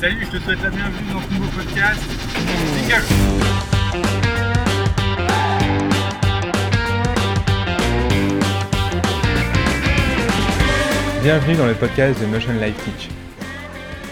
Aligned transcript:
Salut, 0.00 0.26
je 0.26 0.38
te 0.38 0.42
souhaite 0.44 0.62
la 0.62 0.70
bienvenue 0.70 1.12
dans 1.12 1.20
ce 1.20 1.34
nouveau 1.34 1.50
podcast. 1.50 2.00
Bienvenue 11.20 11.56
dans 11.56 11.66
le 11.66 11.74
podcast 11.74 12.20
de 12.20 12.26
Motion 12.26 12.52
Life 12.52 12.76
Teach. 12.84 13.08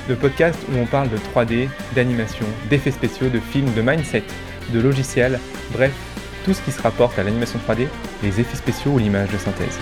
Le 0.09 0.17
podcast 0.17 0.59
où 0.73 0.77
on 0.77 0.87
parle 0.87 1.09
de 1.09 1.19
3D, 1.19 1.69
d'animation, 1.95 2.47
d'effets 2.69 2.91
spéciaux, 2.91 3.29
de 3.29 3.39
films, 3.39 3.73
de 3.75 3.81
mindset, 3.81 4.25
de 4.71 4.81
logiciels, 4.81 5.39
bref, 5.71 5.93
tout 6.45 6.53
ce 6.53 6.63
qui 6.63 6.73
se 6.73 6.83
rapporte 6.83 7.17
à 7.21 7.23
l'animation 7.23 7.61
3D, 7.69 7.87
les 8.25 8.41
effets 8.41 8.57
spéciaux 8.57 8.91
ou 8.91 8.99
l'image 8.99 9.31
de 9.31 9.39
synthèse. 9.39 9.79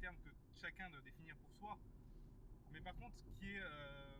Terme 0.00 0.16
que 0.24 0.30
chacun 0.54 0.88
doit 0.90 1.00
définir 1.00 1.36
pour 1.36 1.50
soi. 1.52 1.78
Mais 2.72 2.80
par 2.80 2.94
contre, 2.96 3.16
qui 3.38 3.50
est, 3.50 3.60
euh, 3.60 4.16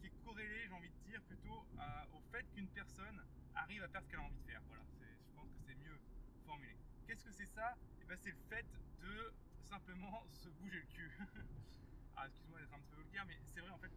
qui 0.00 0.06
est 0.06 0.24
corrélé, 0.24 0.66
j'ai 0.66 0.72
envie 0.72 0.90
de 0.90 1.10
dire, 1.10 1.20
plutôt 1.22 1.66
au 2.12 2.20
fait 2.32 2.44
qu'une 2.54 2.68
personne 2.68 3.22
arrive 3.54 3.82
à 3.82 3.88
faire 3.88 4.02
ce 4.02 4.08
qu'elle 4.08 4.20
a 4.20 4.24
envie 4.24 4.38
de 4.38 4.50
faire. 4.50 4.60
Voilà, 4.66 4.82
je 4.98 5.34
pense 5.34 5.48
que 5.50 5.58
c'est 5.66 5.74
mieux 5.76 5.98
formulé. 6.44 6.76
Qu'est-ce 7.06 7.24
que 7.24 7.32
c'est 7.32 7.46
ça? 7.46 7.76
Eh 8.00 8.04
ben, 8.04 8.16
C'est 8.16 8.30
le 8.30 8.40
fait 8.48 8.66
de 9.00 9.32
simplement 9.64 10.24
se 10.30 10.48
bouger 10.50 10.78
le 10.78 10.86
cul. 10.86 11.18
ah, 12.16 12.26
excuse-moi 12.26 12.60
d'être 12.60 12.74
un 12.74 12.78
petit 12.78 12.90
peu 12.90 13.02
vulgaire, 13.02 13.24
mais 13.26 13.38
c'est 13.44 13.60
vrai 13.60 13.70
en 13.70 13.78
fait, 13.78 13.90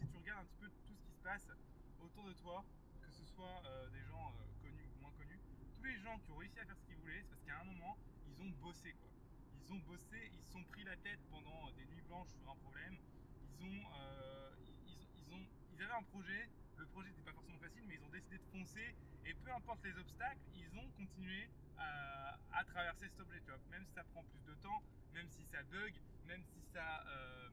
si 0.00 0.06
tu 0.08 0.16
regardes 0.16 0.40
un 0.40 0.44
petit 0.44 0.58
peu 0.58 0.68
tout 0.86 0.94
ce 0.94 1.02
qui 1.02 1.12
se 1.12 1.22
passe 1.22 1.50
autour 2.00 2.24
de 2.26 2.32
toi, 2.34 2.64
que 3.02 3.10
ce 3.10 3.24
soit 3.24 3.62
euh, 3.66 3.88
des 3.90 4.02
gens 4.04 4.32
euh, 4.40 4.62
connus 4.62 4.88
ou 4.96 5.00
moins 5.00 5.12
connus, 5.18 5.40
tous 5.76 5.84
les 5.84 5.98
gens 5.98 6.18
qui 6.20 6.30
ont 6.30 6.36
réussi 6.36 6.58
à 6.60 6.64
faire 6.64 6.76
ce 6.76 6.84
qu'ils 6.84 6.96
voulaient, 6.96 7.22
c'est 7.22 7.30
parce 7.30 7.42
qu'à 7.42 7.60
un 7.60 7.64
moment, 7.64 7.96
ils 8.28 8.40
ont 8.42 8.50
bossé 8.60 8.92
quoi. 8.92 9.08
Ils 9.64 9.72
ont 9.72 9.78
bossé, 9.86 10.30
ils 10.32 10.40
se 10.40 10.52
sont 10.52 10.64
pris 10.64 10.84
la 10.84 10.96
tête 10.96 11.20
pendant 11.30 11.70
des 11.72 11.84
nuits 11.86 12.02
blanches 12.06 12.30
sur 12.38 12.50
un 12.50 12.56
problème. 12.56 12.96
Ils 13.42 13.64
ont, 13.64 13.82
euh, 14.00 14.54
ils, 14.86 15.32
ont, 15.34 15.46
ils 15.72 15.82
avaient 15.82 15.94
un 15.94 16.02
projet. 16.04 16.48
Le 16.76 16.86
projet 16.86 17.08
n'était 17.08 17.22
pas 17.22 17.32
forcément 17.32 17.58
facile, 17.58 17.82
mais 17.86 17.94
ils 17.94 18.04
ont 18.04 18.10
décidé 18.10 18.38
de 18.38 18.46
foncer. 18.52 18.94
Et 19.24 19.34
peu 19.34 19.52
importe 19.52 19.82
les 19.84 19.96
obstacles, 19.98 20.40
ils 20.54 20.78
ont 20.78 20.88
continué 20.96 21.48
à, 21.76 22.64
traverser 22.64 23.08
cet 23.08 23.20
objet. 23.20 23.40
Tu 23.40 23.50
vois. 23.50 23.58
Même 23.70 23.84
si 23.86 23.94
ça 23.94 24.04
prend 24.04 24.22
plus 24.24 24.44
de 24.46 24.54
temps, 24.62 24.82
même 25.14 25.28
si 25.30 25.44
ça 25.46 25.62
bug, 25.64 25.94
même 26.26 26.42
si 26.42 26.60
ça 26.72 27.04
euh, 27.08 27.50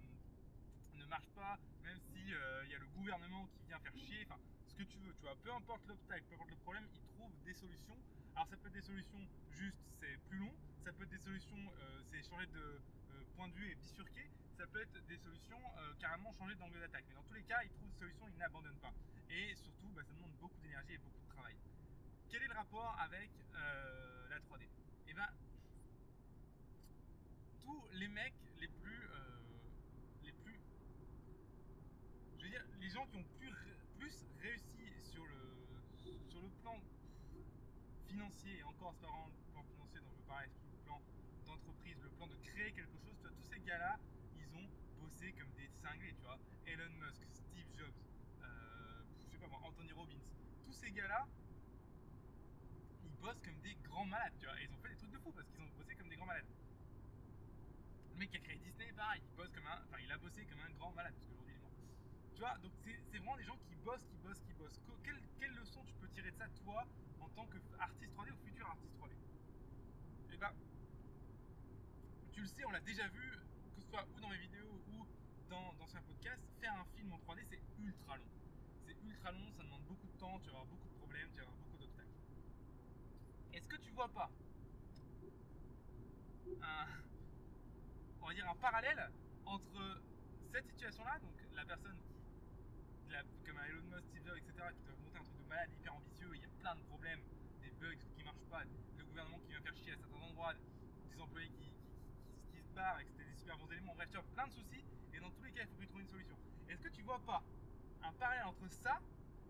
ne 0.94 1.06
marche 1.06 1.30
pas, 1.36 1.58
même 1.84 2.00
si 2.12 2.34
euh, 2.34 2.66
il 2.66 2.72
y 2.72 2.76
a 2.76 2.80
le 2.80 2.88
gouvernement 2.88 3.48
qui 3.48 3.68
vient 3.68 3.80
faire 3.80 3.96
chier. 3.98 4.28
Que 4.76 4.84
tu 4.84 4.98
veux. 5.00 5.14
Tu 5.16 5.22
vois. 5.22 5.36
Peu 5.44 5.52
importe 5.54 5.88
l'obstacle, 5.88 6.24
peu 6.28 6.36
importe 6.36 6.50
le 6.50 6.58
problème, 6.58 6.88
ils 6.94 7.08
trouvent 7.16 7.44
des 7.44 7.54
solutions. 7.54 7.98
Alors 8.36 8.48
ça 8.48 8.58
peut 8.58 8.68
être 8.68 8.74
des 8.74 8.82
solutions 8.82 9.28
juste, 9.52 9.80
c'est 10.00 10.18
plus 10.28 10.40
long. 10.40 10.52
Ça 10.84 10.92
peut 10.92 11.04
être 11.04 11.10
des 11.10 11.24
solutions, 11.24 11.58
euh, 11.80 12.02
c'est 12.12 12.22
changer 12.24 12.46
de 12.48 12.60
euh, 12.60 13.24
point 13.36 13.48
de 13.48 13.54
vue 13.54 13.72
et 13.72 13.76
bifurquer. 13.76 14.30
Ça 14.58 14.68
peut 14.68 14.82
être 14.82 15.06
des 15.08 15.18
solutions 15.18 15.60
euh, 15.78 15.94
carrément 16.00 16.32
changer 16.34 16.56
d'angle 16.56 16.80
d'attaque. 16.80 17.06
Mais 17.08 17.16
dans 17.16 17.24
tous 17.24 17.34
les 17.34 17.44
cas, 17.44 17.64
ils 17.64 17.70
trouvent 17.70 17.90
des 17.90 18.00
solutions, 18.00 18.28
ils 18.28 18.38
n'abandonnent 18.38 18.80
pas. 18.80 18.94
Et 19.30 19.56
surtout, 19.56 19.88
bah, 19.96 20.04
ça 20.04 20.14
demande 20.14 20.36
beaucoup 20.40 20.60
d'énergie 20.62 20.94
et 20.94 20.98
beaucoup 20.98 21.22
de 21.22 21.34
travail. 21.34 21.56
Quel 22.30 22.44
est 22.44 22.48
le 22.48 22.54
rapport 22.54 22.98
avec 23.00 23.30
la 24.30 24.40
3D 24.40 24.68
Eh 25.08 25.14
ben, 25.14 25.28
tous 27.62 27.88
les 27.94 28.08
mecs 28.10 28.34
les 28.60 28.68
plus, 28.68 29.10
les 30.24 30.32
plus, 30.34 30.60
je 32.38 32.44
veux 32.44 32.50
dire, 32.50 32.66
les 32.80 32.90
gens 32.90 33.06
qui 33.08 33.18
ont 33.18 33.26
plus, 33.40 33.54
plus 34.06 34.28
réussi 34.40 34.86
sur 35.02 35.26
le, 35.26 35.42
sur 36.30 36.42
le 36.42 36.50
plan 36.62 36.78
financier, 38.08 38.60
et 38.60 38.64
encore 38.64 38.94
c'est 38.94 39.02
pas 39.02 39.08
vraiment 39.08 39.32
le 39.34 39.52
plan 39.52 39.64
financier 39.64 40.00
dont 40.02 40.12
je 40.14 40.22
veux 40.22 40.72
le 40.72 40.84
plan 40.86 41.02
d'entreprise, 41.48 41.98
le 42.04 42.10
plan 42.10 42.28
de 42.28 42.36
créer 42.36 42.72
quelque 42.72 42.98
chose, 43.00 43.16
tu 43.20 43.30
tous 43.30 43.50
ces 43.50 43.60
gars-là, 43.62 43.98
ils 44.38 44.56
ont 44.56 44.70
bossé 45.02 45.32
comme 45.34 45.52
des 45.54 45.68
cinglés, 45.82 46.14
tu 46.14 46.22
vois. 46.22 46.38
Elon 46.68 46.94
Musk, 47.02 47.26
Steve 47.34 47.66
Jobs, 47.76 47.98
euh, 48.44 49.04
je 49.18 49.26
sais 49.26 49.38
pas 49.40 49.48
moi, 49.48 49.60
Anthony 49.64 49.92
Robbins, 49.94 50.22
tous 50.64 50.74
ces 50.74 50.92
gars-là, 50.92 51.26
ils 53.04 53.16
bossent 53.22 53.42
comme 53.42 53.60
des 53.62 53.76
grands 53.90 54.06
malades, 54.06 54.34
tu 54.40 54.46
vois. 54.46 54.62
Ils 54.62 54.72
ont 54.72 54.78
fait 54.84 54.90
des 54.90 54.98
trucs 54.98 55.12
de 55.12 55.18
fou 55.18 55.32
parce 55.32 55.48
qu'ils 55.50 55.62
ont 55.62 55.70
bossé 55.78 55.96
comme 55.96 56.10
des 56.10 56.16
grands 56.16 56.28
malades. 56.28 56.46
Le 58.12 58.20
mec 58.20 58.30
qui 58.30 58.38
a 58.38 58.40
créé 58.40 58.58
Disney, 58.58 58.94
pareil, 58.94 59.24
il 59.26 59.36
bosse 59.36 59.52
comme 59.52 59.66
un, 59.66 59.82
enfin, 59.84 59.98
il 60.04 60.12
a 60.12 60.18
bossé 60.20 60.46
comme 60.46 60.60
un 60.60 60.70
grand 60.78 60.92
malade 60.92 61.14
parce 61.16 61.26
qu'aujourd'hui. 61.26 61.55
Tu 62.36 62.42
vois, 62.42 62.58
donc 62.58 62.74
c'est 62.84 63.18
vraiment 63.18 63.38
des 63.38 63.46
gens 63.46 63.58
qui 63.66 63.76
bossent, 63.76 64.04
qui 64.10 64.18
bossent, 64.18 64.42
qui 64.42 64.54
bossent. 64.54 64.82
Quelle, 65.06 65.22
quelle 65.40 65.54
leçon 65.56 65.82
tu 65.86 65.94
peux 65.96 66.08
tirer 66.10 66.32
de 66.32 66.36
ça, 66.36 66.46
toi, 66.66 66.84
en 67.22 67.30
tant 67.30 67.46
qu'artiste 67.46 68.12
3D 68.14 68.32
ou 68.32 68.46
futur 68.46 68.68
artiste 68.68 68.94
3D 69.00 69.14
Eh 70.34 70.38
ben, 70.38 70.52
tu 72.34 72.42
le 72.42 72.48
sais, 72.48 72.66
on 72.66 72.72
l'a 72.72 72.82
déjà 72.82 73.08
vu, 73.08 73.32
que 73.76 73.82
ce 73.82 73.88
soit 73.88 74.06
ou 74.14 74.20
dans 74.20 74.28
mes 74.28 74.38
vidéos 74.38 74.82
ou 74.90 75.06
dans 75.50 75.74
d'anciens 75.76 76.02
podcasts, 76.02 76.44
faire 76.60 76.74
un 76.74 76.86
film 76.98 77.14
en 77.14 77.20
3D, 77.20 77.46
c'est 77.50 77.62
ultra 77.80 78.18
long. 78.18 78.28
C'est 78.86 78.98
ultra 79.02 79.32
long, 79.32 79.54
ça 79.56 79.64
demande 79.64 79.84
beaucoup 79.84 80.08
de 80.08 80.20
temps, 80.20 80.38
tu 80.40 80.48
vas 80.48 80.58
avoir 80.60 80.66
beaucoup 80.66 80.90
de 80.90 80.98
problèmes, 80.98 81.30
tu 81.32 81.38
vas 81.38 81.44
avoir 81.44 81.58
beaucoup 81.58 81.78
d'obstacles. 81.78 82.10
Est-ce 83.54 83.68
que 83.70 83.78
tu 83.78 83.92
vois 83.92 84.10
pas 84.10 84.30
un, 86.62 86.86
on 88.22 88.28
va 88.28 88.34
dire 88.34 88.50
un 88.50 88.56
parallèle 88.56 89.10
entre 89.46 90.02
cette 90.52 90.68
situation-là, 90.68 91.18
donc 91.20 91.32
la 91.54 91.66
personne 91.66 91.98
qui, 92.08 92.15
comme 93.46 93.58
un 93.58 93.66
Elon 93.66 93.84
Musk, 93.92 94.08
Steve 94.10 94.26
Jobs, 94.26 94.38
etc., 94.38 94.52
qui 94.74 94.84
doivent 94.84 95.00
monter 95.00 95.18
un 95.20 95.24
truc 95.24 95.38
de 95.38 95.48
malade 95.48 95.70
hyper 95.78 95.94
ambitieux, 95.94 96.32
il 96.34 96.42
y 96.42 96.46
a 96.46 96.50
plein 96.60 96.76
de 96.76 96.82
problèmes, 96.82 97.22
des 97.62 97.70
bugs 97.72 97.96
qui 98.16 98.24
marchent 98.24 98.50
pas, 98.50 98.64
le 98.98 99.06
gouvernement 99.06 99.40
qui 99.40 99.50
vient 99.50 99.62
faire 99.62 99.76
chier 99.76 99.94
à 99.94 99.98
certains 99.98 100.22
endroits, 100.22 100.54
des 101.10 101.20
employés 101.20 101.50
qui, 101.50 101.72
se 102.62 102.74
barrent 102.74 103.00
et 103.00 103.06
que 103.06 103.12
c'était 103.12 103.26
des 103.26 103.36
super 103.36 103.58
bons 103.58 103.72
éléments, 103.72 103.94
bref, 103.96 104.10
tu 104.10 104.18
vois, 104.18 104.26
plein 104.34 104.48
de 104.48 104.52
soucis, 104.52 104.84
et 105.14 105.20
dans 105.20 105.30
tous 105.32 105.44
les 105.44 105.52
cas, 105.52 105.62
il 105.62 105.68
faut 105.68 105.76
qu'ils 105.76 105.88
trouvent 105.88 106.02
une 106.02 106.08
solution. 106.08 106.38
Est-ce 106.68 106.82
que 106.82 106.90
tu 106.90 107.04
vois 107.04 107.20
pas 107.20 107.44
un 108.04 108.12
parallèle 108.14 108.46
entre 108.46 108.68
ça 108.70 109.00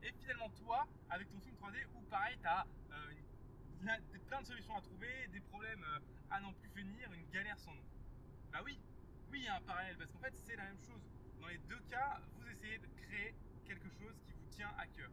et 0.03 0.11
finalement 0.11 0.49
toi, 0.49 0.85
avec 1.09 1.29
ton 1.29 1.39
film 1.39 1.55
3D, 1.55 1.85
où 1.95 2.01
pareil, 2.03 2.37
tu 2.41 2.47
as 2.47 2.65
plein 4.27 4.41
de 4.41 4.45
solutions 4.45 4.75
à 4.75 4.81
trouver, 4.81 5.27
des 5.29 5.41
problèmes 5.41 5.83
euh, 5.83 5.99
à 6.29 6.39
n'en 6.41 6.53
plus 6.53 6.69
finir, 6.69 7.11
une 7.13 7.29
galère 7.29 7.57
sans 7.59 7.73
nom? 7.73 7.85
Bah 8.51 8.59
oui, 8.63 8.77
oui, 9.31 9.39
il 9.39 9.45
y 9.45 9.47
a 9.47 9.55
un 9.55 9.61
parallèle, 9.61 9.97
parce 9.97 10.11
qu'en 10.11 10.19
fait, 10.19 10.35
c'est 10.35 10.55
la 10.55 10.65
même 10.65 10.79
chose. 10.79 11.01
Dans 11.45 11.51
les 11.51 11.59
deux 11.59 11.81
cas, 11.81 12.19
vous 12.33 12.49
essayez 12.49 12.79
de 12.79 12.87
créer 12.87 13.35
quelque 13.67 13.87
chose 13.87 14.19
qui 14.25 14.31
vous 14.33 14.47
tient 14.47 14.73
à 14.79 14.87
cœur. 14.87 15.11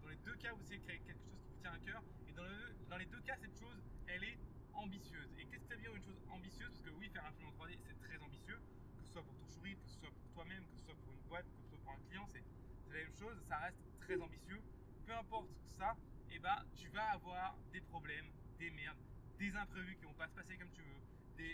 Dans 0.00 0.10
les 0.10 0.16
deux 0.18 0.36
cas, 0.36 0.52
vous 0.54 0.62
essayez 0.62 0.78
de 0.78 0.84
créer 0.84 1.00
quelque 1.00 1.24
chose 1.24 1.40
qui 1.42 1.48
vous 1.50 1.58
tient 1.58 1.72
à 1.72 1.78
cœur, 1.80 2.04
et 2.28 2.32
dans, 2.34 2.44
le- 2.44 2.76
dans 2.88 2.96
les 2.98 3.06
deux 3.06 3.20
cas, 3.22 3.36
cette 3.36 3.58
chose, 3.58 3.76
elle 4.06 4.22
est 4.22 4.38
ambitieuse. 4.74 5.28
Et 5.38 5.44
qu'est-ce 5.46 5.62
que 5.64 5.68
ça 5.70 5.74
veut 5.74 5.80
dire 5.80 5.92
une 5.96 6.04
chose 6.04 6.22
ambitieuse? 6.28 6.68
Parce 6.70 6.82
que 6.82 6.90
oui, 6.90 7.10
faire 7.10 7.26
un 7.26 7.32
film 7.32 7.48
en 7.48 7.50
3D, 7.50 7.76
c'est 7.84 7.98
très 7.98 8.22
ambitieux, 8.22 8.62
que 8.96 9.02
ce 9.02 9.10
soit 9.10 9.24
pour 9.24 9.34
ton 9.34 9.48
sourire, 9.48 9.76
que 9.82 9.88
ce 9.88 9.98
soit 9.98 10.12
pour 10.12 10.30
toi-même, 10.30 10.64
que 10.68 10.72
ce 10.76 10.84
soit 10.84 10.94
pour 11.02 11.12
une 11.12 11.22
boîte, 11.26 11.46
que 11.50 11.58
ce 11.62 11.68
soit 11.70 11.78
pour 11.78 11.90
un 11.90 11.98
client, 12.06 12.28
c'est 12.28 12.44
la 12.86 12.98
même 13.02 13.12
chose, 13.12 13.42
ça 13.48 13.58
reste 13.58 13.82
très 13.98 14.20
ambitieux. 14.20 14.62
Peu 15.04 15.16
importe 15.16 15.50
ça, 15.66 15.98
et 16.30 16.38
ben, 16.38 16.62
tu 16.76 16.88
vas 16.90 17.10
avoir 17.10 17.58
des 17.72 17.80
problèmes, 17.80 18.30
des 18.60 18.70
merdes, 18.70 19.02
des 19.40 19.56
imprévus 19.56 19.96
qui 19.96 20.04
vont 20.04 20.14
pas 20.14 20.28
se 20.28 20.34
passer 20.34 20.56
comme 20.58 20.70
tu 20.70 20.82
veux, 20.82 21.02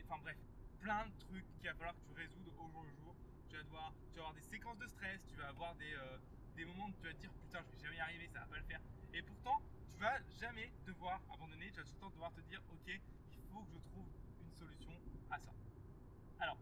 enfin 0.04 0.18
bref, 0.20 0.36
plein 0.80 1.06
de 1.06 1.16
trucs 1.16 1.46
qu'il 1.60 1.70
va 1.70 1.74
falloir 1.76 1.96
que 1.96 2.04
tu 2.04 2.12
résoudes 2.12 2.52
au 2.58 2.68
jour 2.68 2.84
le 2.84 2.92
jour. 2.92 3.16
Tu 3.52 3.58
vas, 3.58 3.92
avoir 4.16 4.32
des 4.32 4.40
séquences 4.40 4.78
de 4.78 4.86
stress, 4.86 5.26
tu 5.26 5.36
vas 5.36 5.48
avoir 5.48 5.74
des, 5.74 5.92
euh, 5.92 6.18
des 6.56 6.64
moments 6.64 6.86
où 6.86 6.92
tu 6.92 7.02
vas 7.02 7.12
te 7.12 7.18
dire 7.18 7.30
putain, 7.34 7.60
je 7.62 7.76
vais 7.76 7.82
jamais 7.82 7.96
y 7.96 8.00
arriver, 8.00 8.26
ça 8.28 8.40
va 8.40 8.46
pas 8.46 8.56
le 8.56 8.64
faire. 8.64 8.80
Et 9.12 9.20
pourtant, 9.20 9.60
tu 9.92 10.00
vas 10.00 10.18
jamais 10.40 10.72
devoir 10.86 11.20
abandonner, 11.30 11.70
tu 11.70 11.76
vas 11.76 11.84
tout 11.84 11.92
le 11.92 12.00
temps 12.00 12.10
devoir 12.10 12.32
te 12.32 12.40
dire 12.48 12.62
ok, 12.70 12.88
il 12.88 13.42
faut 13.52 13.62
que 13.64 13.72
je 13.72 13.78
trouve 13.90 14.06
une 14.40 14.52
solution 14.52 14.92
à 15.30 15.38
ça. 15.38 15.52
Alors, 16.40 16.56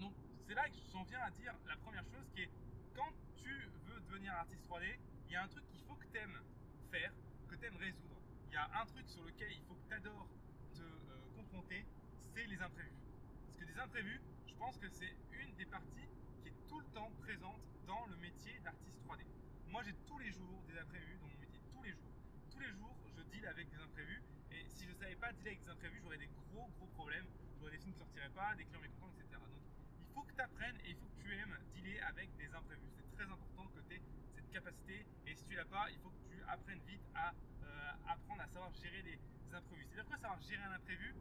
donc 0.00 0.14
c'est 0.48 0.54
là 0.54 0.68
que 0.68 0.78
j'en 0.92 1.04
viens 1.04 1.20
à 1.20 1.30
dire 1.30 1.54
la 1.68 1.76
première 1.76 2.04
chose 2.06 2.28
qui 2.34 2.42
est 2.42 2.50
quand 2.96 3.12
tu 3.36 3.70
veux 3.86 4.00
devenir 4.00 4.32
artiste 4.34 4.68
3D, 4.68 4.98
il 5.28 5.32
y 5.32 5.36
a 5.36 5.44
un 5.44 5.48
truc 5.48 5.64
qu'il 5.68 5.80
faut 5.86 5.94
que 5.94 6.06
tu 6.06 6.18
aimes 6.18 6.42
faire, 6.90 7.12
que 7.48 7.54
tu 7.54 7.64
aimes 7.66 7.76
résoudre. 7.76 8.20
Il 8.48 8.54
y 8.54 8.56
a 8.56 8.68
un 8.80 8.86
truc 8.86 9.08
sur 9.08 9.22
lequel 9.22 9.52
il 9.52 9.62
faut 9.62 9.76
que 9.76 9.86
tu 9.86 9.94
adores 9.94 10.28
te 10.74 10.82
euh, 10.82 11.36
confronter, 11.36 11.86
c'est 12.34 12.46
les 12.46 12.60
imprévus. 12.60 12.98
Parce 13.46 13.58
que 13.60 13.64
des 13.64 13.78
imprévus, 13.78 14.20
pense 14.62 14.78
que 14.78 14.88
c'est 14.90 15.10
une 15.42 15.52
des 15.56 15.66
parties 15.66 16.06
qui 16.40 16.46
est 16.46 16.68
tout 16.68 16.78
le 16.78 16.86
temps 16.94 17.10
présente 17.18 17.60
dans 17.84 18.06
le 18.06 18.14
métier 18.18 18.60
d'artiste 18.62 18.94
3D. 19.04 19.26
Moi, 19.66 19.82
j'ai 19.82 19.92
tous 20.06 20.20
les 20.20 20.30
jours 20.30 20.62
des 20.68 20.78
imprévus 20.78 21.18
dans 21.18 21.26
mon 21.26 21.36
métier, 21.40 21.58
tous 21.72 21.82
les 21.82 21.90
jours. 21.90 22.14
Tous 22.48 22.60
les 22.60 22.70
jours, 22.70 22.94
je 23.16 23.22
deal 23.34 23.44
avec 23.48 23.68
des 23.70 23.82
imprévus. 23.82 24.22
Et 24.52 24.62
si 24.68 24.86
je 24.86 24.94
savais 24.94 25.16
pas 25.16 25.32
dealer 25.32 25.58
avec 25.58 25.64
des 25.64 25.68
imprévus, 25.68 25.98
j'aurais 26.00 26.18
des 26.18 26.28
gros, 26.28 26.70
gros 26.78 26.86
problèmes. 26.94 27.26
J'aurais 27.58 27.72
des 27.72 27.78
films 27.78 27.92
qui 27.94 27.98
sortiraient 27.98 28.30
pas, 28.30 28.54
des 28.54 28.64
clients 28.64 28.80
mécontents, 28.82 29.10
etc. 29.18 29.42
Donc, 29.50 29.66
il 29.98 30.14
faut 30.14 30.22
que 30.22 30.32
tu 30.32 30.40
apprennes 30.40 30.78
et 30.84 30.90
il 30.90 30.96
faut 30.96 31.08
que 31.08 31.22
tu 31.26 31.34
aimes 31.34 31.58
dealer 31.74 31.98
avec 32.06 32.30
des 32.36 32.54
imprévus. 32.54 32.86
C'est 32.94 33.10
très 33.18 33.26
important 33.26 33.66
que 33.66 33.80
tu 33.80 33.96
aies 33.96 34.02
cette 34.36 34.48
capacité. 34.52 35.04
Et 35.26 35.34
si 35.34 35.44
tu 35.44 35.56
l'as 35.56 35.64
pas, 35.64 35.90
il 35.90 35.98
faut 35.98 36.10
que 36.10 36.22
tu 36.30 36.40
apprennes 36.46 36.82
vite 36.86 37.02
à 37.16 37.34
euh, 37.64 37.92
apprendre 38.06 38.42
à 38.42 38.46
savoir 38.46 38.72
gérer 38.74 39.02
des 39.02 39.18
imprévus. 39.52 39.86
C'est-à-dire 39.90 40.06
quoi 40.06 40.18
savoir 40.18 40.40
gérer 40.40 40.62
un 40.62 40.72
imprévu 40.78 41.16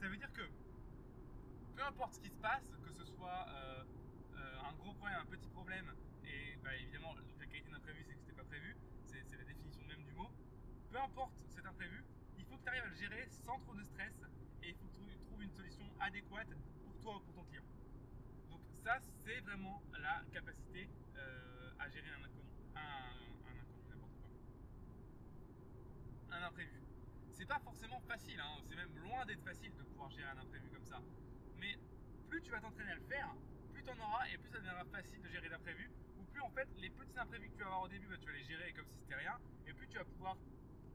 Ça 0.00 0.08
veut 0.08 0.16
dire 0.16 0.32
que 0.32 0.48
peu 1.76 1.82
importe 1.82 2.14
ce 2.14 2.20
qui 2.20 2.30
se 2.30 2.38
passe, 2.38 2.76
que 2.84 2.92
ce 2.92 3.04
soit 3.04 3.46
euh, 3.48 3.84
euh, 4.36 4.68
un 4.68 4.72
gros 4.74 4.92
problème, 4.94 5.18
un 5.20 5.26
petit 5.26 5.48
problème, 5.48 5.92
et 6.24 6.56
bah, 6.62 6.74
évidemment 6.76 7.14
la 7.38 7.46
qualité 7.46 7.70
d'imprévu 7.70 8.04
c'est 8.04 8.14
que 8.14 8.20
c'était 8.20 8.32
pas 8.32 8.44
prévu, 8.44 8.76
c'est 9.04 9.36
la 9.36 9.44
définition 9.44 9.82
même 9.86 10.04
du 10.04 10.12
mot. 10.12 10.30
Peu 10.90 10.98
importe 10.98 11.36
cet 11.48 11.66
imprévu, 11.66 12.04
il 12.38 12.44
faut 12.44 12.56
que 12.56 12.62
tu 12.62 12.68
arrives 12.68 12.84
à 12.84 12.88
le 12.88 12.94
gérer 12.94 13.28
sans 13.30 13.58
trop 13.58 13.74
de 13.74 13.84
stress 13.84 14.14
et 14.62 14.68
il 14.70 14.74
faut 14.74 14.86
que 14.86 14.96
tu 14.96 15.18
trouves 15.26 15.42
une 15.42 15.52
solution 15.52 15.84
adéquate 16.00 16.48
pour 16.84 16.98
toi 17.00 17.16
ou 17.16 17.20
pour 17.20 17.34
ton 17.34 17.44
client. 17.44 17.64
Donc 18.50 18.60
ça 18.84 18.98
c'est 19.24 19.40
vraiment 19.40 19.82
la 19.98 20.22
capacité 20.32 20.88
à 21.78 21.88
gérer 21.88 22.10
un 22.10 22.24
inconnu, 22.24 22.50
un, 22.76 23.16
inconnu 23.38 23.62
n'importe 23.88 24.12
quoi, 26.28 26.36
un 26.36 26.42
imprévu 26.42 26.80
c'est 27.40 27.46
pas 27.46 27.58
forcément 27.60 28.00
facile, 28.00 28.38
hein. 28.38 28.60
c'est 28.68 28.76
même 28.76 28.94
loin 28.98 29.24
d'être 29.24 29.42
facile 29.42 29.72
de 29.74 29.82
pouvoir 29.84 30.10
gérer 30.10 30.28
un 30.28 30.38
imprévu 30.42 30.68
comme 30.68 30.84
ça. 30.84 31.00
Mais 31.60 31.76
plus 32.28 32.42
tu 32.42 32.50
vas 32.50 32.60
t'entraîner 32.60 32.92
à 32.92 32.94
le 32.96 33.02
faire, 33.02 33.34
plus 33.72 33.82
tu 33.82 33.90
en 33.90 33.98
auras 33.98 34.26
et 34.28 34.38
plus 34.38 34.50
ça 34.50 34.58
deviendra 34.58 34.84
facile 34.86 35.20
de 35.22 35.28
gérer 35.28 35.48
l'imprévu. 35.48 35.90
Ou 36.18 36.24
plus 36.24 36.40
en 36.40 36.50
fait 36.50 36.68
les 36.78 36.90
petits 36.90 37.18
imprévus 37.18 37.50
que 37.50 37.56
tu 37.56 37.60
vas 37.60 37.66
avoir 37.66 37.82
au 37.82 37.88
début, 37.88 38.06
bah, 38.08 38.16
tu 38.18 38.26
vas 38.26 38.32
les 38.32 38.44
gérer 38.44 38.72
comme 38.72 38.86
si 38.86 38.96
c'était 38.98 39.16
rien. 39.16 39.38
Et 39.66 39.72
plus 39.72 39.86
tu 39.88 39.98
vas 39.98 40.04
pouvoir 40.04 40.36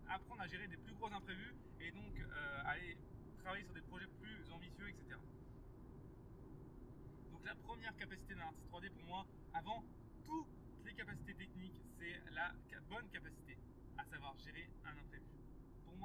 apprendre 0.09 0.41
à 0.41 0.47
gérer 0.47 0.67
des 0.67 0.77
plus 0.77 0.93
gros 0.93 1.11
imprévus 1.11 1.55
et 1.79 1.91
donc 1.91 2.19
euh, 2.19 2.61
aller 2.65 2.97
travailler 3.37 3.63
sur 3.63 3.73
des 3.73 3.81
projets 3.81 4.07
plus 4.21 4.51
ambitieux, 4.51 4.89
etc. 4.89 5.17
Donc 7.31 7.45
la 7.45 7.55
première 7.55 7.95
capacité 7.95 8.35
d'un 8.35 8.41
artiste 8.41 8.69
3D 8.71 8.89
pour 8.91 9.03
moi, 9.05 9.25
avant 9.53 9.83
toutes 10.25 10.47
les 10.85 10.93
capacités 10.93 11.35
techniques, 11.35 11.81
c'est 11.99 12.21
la 12.31 12.51
bonne 12.89 13.09
capacité 13.09 13.57
à 13.97 14.05
savoir 14.05 14.37
gérer 14.39 14.69
un 14.85 14.91
imprévu 14.91 15.25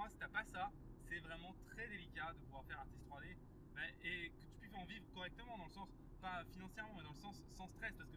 moi, 0.00 0.08
si 0.08 0.16
t'as 0.16 0.28
pas 0.28 0.44
ça, 0.44 0.70
c'est 1.08 1.18
vraiment 1.18 1.54
très 1.68 1.86
délicat 1.88 2.32
de 2.32 2.38
pouvoir 2.46 2.64
faire 2.64 2.80
artiste 2.80 3.04
3D 3.10 3.36
ben, 3.74 3.90
et 4.02 4.30
que 4.30 4.49
en 4.74 4.84
vivre 4.84 5.04
correctement 5.12 5.56
dans 5.58 5.64
le 5.64 5.70
sens, 5.70 5.88
pas 6.20 6.44
financièrement, 6.52 6.94
mais 6.96 7.02
dans 7.02 7.12
le 7.12 7.22
sens 7.22 7.42
sans 7.56 7.66
stress. 7.68 7.94
Parce 7.96 8.10
que 8.10 8.16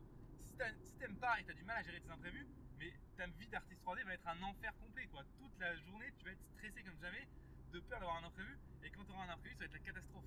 si 0.84 0.94
t'aimes 0.98 1.18
pas 1.18 1.40
et 1.40 1.44
t'as 1.44 1.54
du 1.54 1.64
mal 1.64 1.78
à 1.78 1.84
gérer 1.84 2.00
tes 2.02 2.10
imprévus, 2.10 2.48
mais 2.78 2.94
ta 3.18 3.28
vie 3.28 3.48
d'artiste 3.48 3.82
3D 3.84 4.04
va 4.04 4.14
être 4.14 4.28
un 4.28 4.42
enfer 4.44 4.74
complet. 4.80 5.08
Quoi. 5.08 5.24
Toute 5.38 5.58
la 5.60 5.76
journée, 5.78 6.12
tu 6.18 6.26
vas 6.26 6.32
être 6.32 6.44
stressé 6.56 6.84
comme 6.84 7.00
jamais 7.00 7.28
de 7.72 7.80
peur 7.80 8.00
d'avoir 8.00 8.18
un 8.18 8.28
imprévu. 8.28 8.58
Et 8.84 8.90
quand 8.92 9.04
tu 9.06 9.12
auras 9.12 9.26
un 9.26 9.30
imprévu, 9.30 9.56
ça 9.56 9.60
va 9.60 9.66
être 9.66 9.74
la 9.74 9.80
catastrophe. 9.80 10.26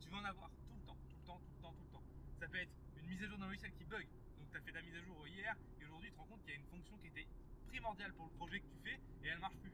Tu 0.00 0.08
vas 0.10 0.18
en 0.18 0.24
avoir 0.24 0.50
tout 0.50 0.74
le 0.74 0.86
temps, 0.86 0.98
tout 1.08 1.16
le 1.16 1.26
temps, 1.26 1.38
tout 1.38 1.52
le 1.54 1.62
temps, 1.62 1.72
tout 1.72 1.84
le 1.84 1.90
temps. 1.90 2.04
Ça 2.40 2.48
peut 2.48 2.58
être 2.58 2.72
une 2.96 3.06
mise 3.06 3.22
à 3.22 3.28
jour 3.28 3.38
d'un 3.38 3.46
logiciel 3.46 3.72
qui 3.72 3.84
bug. 3.84 4.06
Donc 4.38 4.50
tu 4.50 4.56
as 4.56 4.60
fait 4.60 4.72
ta 4.72 4.82
mise 4.82 4.96
à 4.96 5.02
jour 5.02 5.26
hier 5.28 5.56
et 5.80 5.84
aujourd'hui 5.84 6.10
tu 6.10 6.16
te 6.16 6.20
rends 6.20 6.26
compte 6.26 6.40
qu'il 6.42 6.50
y 6.50 6.56
a 6.56 6.60
une 6.60 6.66
fonction 6.66 6.96
qui 6.98 7.08
était 7.08 7.26
primordiale 7.66 8.12
pour 8.14 8.26
le 8.26 8.32
projet 8.32 8.60
que 8.60 8.66
tu 8.66 8.78
fais 8.82 9.00
et 9.22 9.28
elle 9.28 9.38
marche 9.38 9.56
plus 9.58 9.72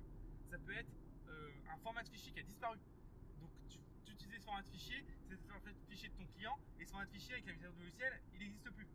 ça 0.54 0.58
peut 0.58 0.76
être 0.76 0.90
euh, 1.28 1.50
un 1.68 1.76
format 1.78 2.04
de 2.04 2.08
fichier 2.10 2.32
qui 2.32 2.38
a 2.38 2.42
disparu. 2.44 2.78
Ce 4.16 4.40
format 4.40 4.62
de 4.62 4.68
fichier, 4.68 5.04
c'est 5.28 5.36
format 5.48 5.72
de 5.72 5.86
fichier 5.88 6.08
de 6.08 6.14
ton 6.14 6.26
client, 6.26 6.56
et 6.78 6.86
format 6.86 7.06
de 7.06 7.10
fichier 7.10 7.34
avec 7.34 7.46
la 7.46 7.52
mise 7.52 7.64
à 7.64 7.68
logiciel, 7.70 8.20
il 8.34 8.38
n'existe 8.40 8.70
plus. 8.70 8.86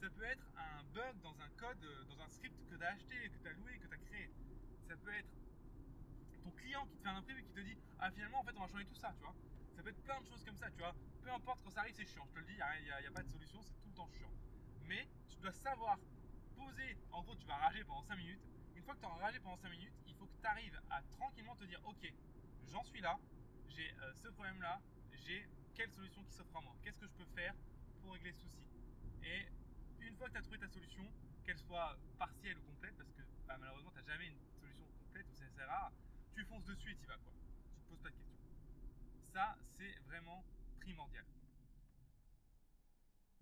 Ça 0.00 0.10
peut 0.10 0.24
être 0.24 0.44
un 0.56 0.82
bug 0.92 1.20
dans 1.22 1.40
un 1.40 1.48
code, 1.56 1.82
euh, 1.84 2.04
dans 2.04 2.20
un 2.20 2.28
script 2.28 2.54
que 2.68 2.76
tu 2.76 2.84
as 2.84 2.88
acheté, 2.88 3.14
que 3.30 3.38
tu 3.38 3.48
as 3.48 3.52
loué, 3.52 3.78
que 3.78 3.86
tu 3.86 3.94
as 3.94 3.98
créé. 3.98 4.30
Ça 4.86 4.96
peut 4.96 5.12
être 5.14 5.28
ton 6.44 6.50
client 6.50 6.86
qui 6.86 6.96
te 6.96 7.02
fait 7.02 7.08
un 7.08 7.16
imprévu 7.16 7.42
qui 7.42 7.52
te 7.52 7.60
dit 7.60 7.76
Ah 7.98 8.10
finalement 8.10 8.40
en 8.40 8.44
fait 8.44 8.52
on 8.56 8.60
va 8.60 8.68
changer 8.68 8.84
tout 8.84 8.94
ça, 8.94 9.12
tu 9.16 9.22
vois. 9.22 9.34
Ça 9.74 9.82
peut 9.82 9.88
être 9.88 10.02
plein 10.02 10.20
de 10.20 10.26
choses 10.26 10.44
comme 10.44 10.56
ça, 10.56 10.70
tu 10.70 10.78
vois. 10.78 10.94
Peu 11.22 11.30
importe 11.30 11.60
quand 11.64 11.70
ça 11.70 11.80
arrive, 11.80 11.94
c'est 11.94 12.06
chiant. 12.06 12.26
Je 12.28 12.34
te 12.34 12.38
le 12.38 12.44
dis, 12.44 12.52
il 12.52 12.84
n'y 12.84 12.90
a, 12.90 13.08
a, 13.08 13.10
pas 13.12 13.22
de 13.22 13.28
solution, 13.28 13.62
c'est 13.62 13.74
tout 13.80 13.88
le 13.88 13.94
temps 13.94 14.08
chiant. 14.08 14.30
Mais 14.86 15.08
tu 15.28 15.36
dois 15.38 15.52
savoir 15.52 15.98
poser, 16.56 16.96
en 17.12 17.22
gros 17.22 17.34
tu 17.36 17.46
vas 17.46 17.56
rager 17.56 17.84
pendant 17.84 18.02
5 18.02 18.16
minutes, 18.16 18.40
une 18.76 18.82
fois 18.82 18.94
que 18.94 19.00
tu 19.00 19.06
auras 19.06 19.24
ragé 19.24 19.40
pendant 19.40 19.56
5 19.56 19.70
minutes, 19.70 19.94
il 20.06 20.14
faut 20.14 20.26
que 20.26 20.40
tu 20.40 20.46
arrives 20.46 20.80
à 20.90 21.02
tranquillement 21.16 21.56
te 21.56 21.64
dire 21.64 21.80
Ok, 21.84 22.12
j'en 22.68 22.82
suis 22.84 23.00
là, 23.00 23.18
j'ai 23.68 23.92
euh, 24.00 24.12
ce 24.14 24.28
problème 24.28 24.60
là, 24.60 24.80
j'ai 25.12 25.48
quelle 25.74 25.90
solution 25.92 26.24
qui 26.24 26.32
s'offre 26.32 26.56
à 26.56 26.60
moi? 26.60 26.76
Qu'est-ce 26.82 26.98
que 26.98 27.06
je 27.06 27.12
peux 27.12 27.26
faire 27.34 27.54
pour 28.00 28.12
régler 28.12 28.32
ce 28.32 28.40
souci? 28.40 28.64
Et 29.22 29.46
une 30.00 30.16
fois 30.16 30.28
que 30.28 30.32
tu 30.32 30.38
as 30.38 30.42
trouvé 30.42 30.58
ta 30.58 30.68
solution, 30.68 31.10
qu'elle 31.44 31.58
soit 31.58 31.98
partielle 32.18 32.58
ou 32.58 32.62
complète, 32.62 32.96
parce 32.96 33.10
que 33.12 33.22
bah, 33.46 33.56
malheureusement 33.58 33.90
tu 33.90 33.98
n'as 33.98 34.04
jamais 34.04 34.26
une 34.26 34.38
solution 34.60 34.86
complète 34.98 35.26
ou 35.28 35.34
c'est 35.36 35.64
rare, 35.64 35.92
tu 36.34 36.44
fonces 36.44 36.64
dessus 36.64 36.92
et 36.92 36.96
tu 36.96 37.06
vas 37.06 37.18
quoi. 37.18 37.32
Tu 37.74 37.80
te 37.80 37.88
poses 37.88 38.00
pas 38.00 38.10
de 38.10 38.16
questions. 38.16 38.38
Ça, 39.32 39.56
c'est 39.76 39.94
vraiment 40.06 40.44
primordial. 40.80 41.24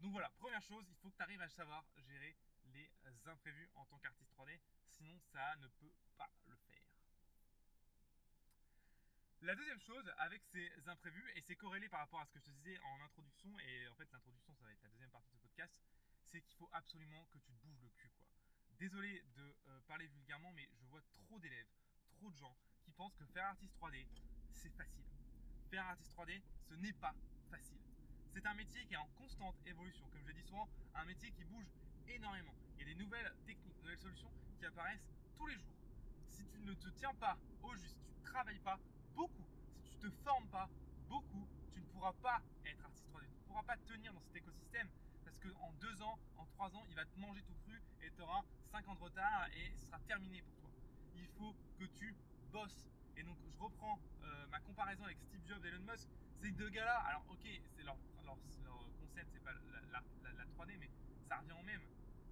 Donc 0.01 0.13
voilà, 0.13 0.31
première 0.39 0.63
chose, 0.63 0.85
il 0.89 0.95
faut 0.97 1.11
que 1.11 1.17
tu 1.17 1.23
arrives 1.23 1.43
à 1.43 1.49
savoir 1.49 1.85
gérer 1.97 2.37
les 2.75 2.91
imprévus 3.27 3.71
en 3.75 3.85
tant 3.87 3.99
qu'artiste 3.99 4.31
3D 4.37 4.59
sinon 4.97 5.19
ça 5.33 5.57
ne 5.57 5.69
peut 5.69 5.93
pas 6.17 6.31
le 6.47 6.57
faire. 6.57 6.83
La 9.43 9.55
deuxième 9.55 9.81
chose 9.81 10.11
avec 10.19 10.43
ces 10.45 10.89
imprévus, 10.89 11.33
et 11.37 11.43
c'est 11.43 11.57
corrélé 11.57 11.89
par 11.89 12.01
rapport 12.01 12.21
à 12.21 12.27
ce 12.27 12.33
que 12.33 12.39
je 12.41 12.45
te 12.47 12.51
disais 12.51 12.79
en 12.81 13.01
introduction, 13.03 13.57
et 13.61 13.89
en 13.89 13.95
fait 13.95 14.11
l'introduction 14.11 14.55
ça 14.55 14.65
va 14.65 14.73
être 14.73 14.83
la 14.83 14.89
deuxième 14.89 15.11
partie 15.11 15.29
de 15.29 15.37
ce 15.37 15.43
podcast, 15.43 15.81
c'est 16.25 16.41
qu'il 16.41 16.57
faut 16.57 16.69
absolument 16.73 17.25
que 17.27 17.39
tu 17.39 17.53
te 17.53 17.63
bouges 17.63 17.81
le 17.83 17.89
cul 17.91 18.11
quoi. 18.11 18.27
Désolé 18.79 19.23
de 19.37 19.57
euh, 19.69 19.81
parler 19.87 20.07
vulgairement, 20.09 20.53
mais 20.53 20.69
je 20.75 20.85
vois 20.87 21.03
trop 21.13 21.39
d'élèves, 21.39 21.69
trop 22.13 22.31
de 22.31 22.37
gens 22.37 22.57
qui 22.83 22.93
pensent 22.93 23.15
que 23.17 23.27
faire 23.27 23.45
artiste 23.47 23.75
3D, 23.79 24.07
c'est 24.51 24.71
facile. 24.71 25.05
Faire 25.71 25.87
artiste 25.87 26.13
3D, 26.17 26.43
ce 26.69 26.75
n'est 26.75 26.93
pas 26.95 27.15
facile. 27.51 27.79
C'est 28.33 28.45
un 28.47 28.55
métier 28.55 28.85
qui 28.87 28.95
est 28.95 28.99
en 28.99 29.09
constante 29.17 29.57
évolution. 29.67 30.07
Comme 30.09 30.23
je 30.23 30.29
le 30.29 30.35
dis 30.35 30.43
souvent, 30.43 30.69
un 30.95 31.05
métier 31.05 31.31
qui 31.33 31.45
bouge 31.45 31.67
énormément. 32.09 32.55
Il 32.75 32.81
y 32.81 32.91
a 32.91 32.95
des 32.95 33.03
nouvelles 33.03 33.33
techniques, 33.47 33.77
nouvelles 33.79 33.99
solutions 33.99 34.31
qui 34.59 34.67
apparaissent 34.67 35.09
tous 35.37 35.47
les 35.47 35.57
jours. 35.57 35.77
Si 36.29 36.45
tu 36.47 36.61
ne 36.61 36.75
te 36.75 36.89
tiens 36.91 37.15
pas 37.15 37.39
au 37.63 37.75
juste, 37.77 37.97
tu 38.05 38.21
ne 38.21 38.25
travailles 38.25 38.61
pas 38.61 38.79
si 39.25 39.99
tu 39.99 40.07
ne 40.07 40.11
te 40.11 40.17
formes 40.25 40.47
pas 40.49 40.69
beaucoup, 41.09 41.47
tu 41.73 41.81
ne 41.81 41.87
pourras 41.87 42.13
pas 42.23 42.43
être 42.67 42.85
artiste 42.85 43.09
3D. 43.13 43.25
Tu 43.25 43.41
ne 43.41 43.47
pourras 43.49 43.63
pas 43.63 43.77
tenir 43.79 44.13
dans 44.13 44.21
cet 44.21 44.37
écosystème 44.37 44.89
parce 45.25 45.39
qu'en 45.39 45.73
deux 45.81 46.03
ans, 46.03 46.19
en 46.37 46.45
trois 46.45 46.75
ans, 46.77 46.85
il 46.89 46.95
va 46.95 47.05
te 47.05 47.19
manger 47.19 47.43
tout 47.43 47.55
cru 47.65 47.81
et 48.03 48.11
tu 48.11 48.21
auras 48.23 48.43
5 48.73 48.89
ans 48.89 48.95
de 48.95 49.01
retard 49.01 49.49
et 49.57 49.73
ce 49.79 49.87
sera 49.87 49.99
terminé 50.01 50.43
pour 50.43 50.55
toi. 50.61 50.71
Il 51.17 51.27
faut 51.39 51.55
que 51.79 51.85
tu 51.99 52.15
bosses. 52.53 52.87
Et 53.17 53.23
donc, 53.23 53.37
je 53.41 53.63
reprends 53.63 53.99
euh, 54.23 54.47
ma 54.49 54.61
comparaison 54.61 55.05
avec 55.05 55.19
Steve 55.19 55.41
Jobs 55.47 55.65
et 55.65 55.69
Elon 55.69 55.81
Musk. 55.91 56.09
Ces 56.43 56.51
deux 56.51 56.69
gars-là, 56.69 56.99
alors 57.09 57.25
ok, 57.31 57.49
c'est 57.75 57.83
leur, 57.83 57.97
leur, 58.25 58.37
leur, 58.65 58.77
concept, 59.01 59.31
c'est 59.33 59.43
pas 59.43 59.53
la, 59.53 60.01
la 60.33 60.45
3D, 60.45 60.77
mais 60.79 60.91
ça 61.27 61.39
revient 61.39 61.57
au 61.59 61.63
même. 61.63 61.81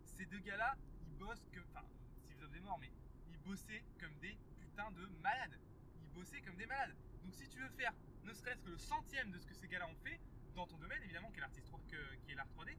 Ces 0.05 0.27
deux 0.27 0.41
gars-là, 0.41 0.77
ils 1.01 1.17
bossent 1.17 1.49
que. 1.51 1.61
Enfin, 1.71 1.87
Steve 2.25 2.39
Jobs 2.39 2.55
est 2.55 2.61
mort, 2.61 2.79
mais 2.79 2.91
ils 3.31 3.39
bossaient 3.39 3.83
comme 3.99 4.15
des 4.21 4.37
putains 4.61 4.91
de 4.93 5.07
malades. 5.23 5.59
Bossaient 6.15 6.41
comme 6.43 6.57
des 6.57 6.67
malades. 6.67 6.95
Donc 7.23 7.35
si 7.35 7.49
tu 7.49 7.59
veux 7.61 7.69
faire 7.71 7.93
ne 8.25 8.33
serait-ce 8.33 8.63
que 8.63 8.71
le 8.71 8.79
centième 8.79 9.31
de 9.31 9.39
ce 9.39 9.47
que 9.47 9.55
ces 9.55 9.69
gars-là 9.69 9.87
ont 9.87 9.97
fait, 10.03 10.19
dans 10.55 10.67
ton 10.67 10.79
domaine 10.79 11.03
évidemment, 11.03 11.31
qui 11.31 11.39
est 11.39 11.41
l'artiste 11.41 11.71
l'art 12.35 12.49
3D, 12.57 12.77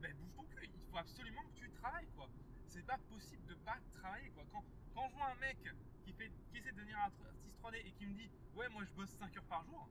ben 0.00 0.14
bouge 0.16 0.34
ton 0.34 0.44
cul. 0.44 0.70
Il 0.72 0.90
faut 0.90 0.98
absolument 0.98 1.42
que 1.42 1.54
tu 1.54 1.70
travailles 1.70 2.08
quoi. 2.16 2.28
C'est 2.66 2.84
pas 2.84 2.98
possible 3.08 3.44
de 3.46 3.54
pas 3.54 3.78
travailler 3.92 4.30
quoi. 4.30 4.44
Quand, 4.52 4.64
quand 4.94 5.08
je 5.08 5.14
vois 5.14 5.30
un 5.30 5.34
mec 5.36 5.58
qui, 6.04 6.12
fait, 6.12 6.30
qui 6.50 6.58
essaie 6.58 6.72
de 6.72 6.76
devenir 6.76 6.98
artiste 6.98 7.58
3D 7.62 7.76
et 7.84 7.92
qui 7.92 8.06
me 8.06 8.14
dit 8.14 8.30
ouais 8.54 8.68
moi 8.68 8.84
je 8.84 8.92
bosse 8.92 9.10
5 9.10 9.36
heures 9.36 9.44
par 9.44 9.64
jour, 9.64 9.88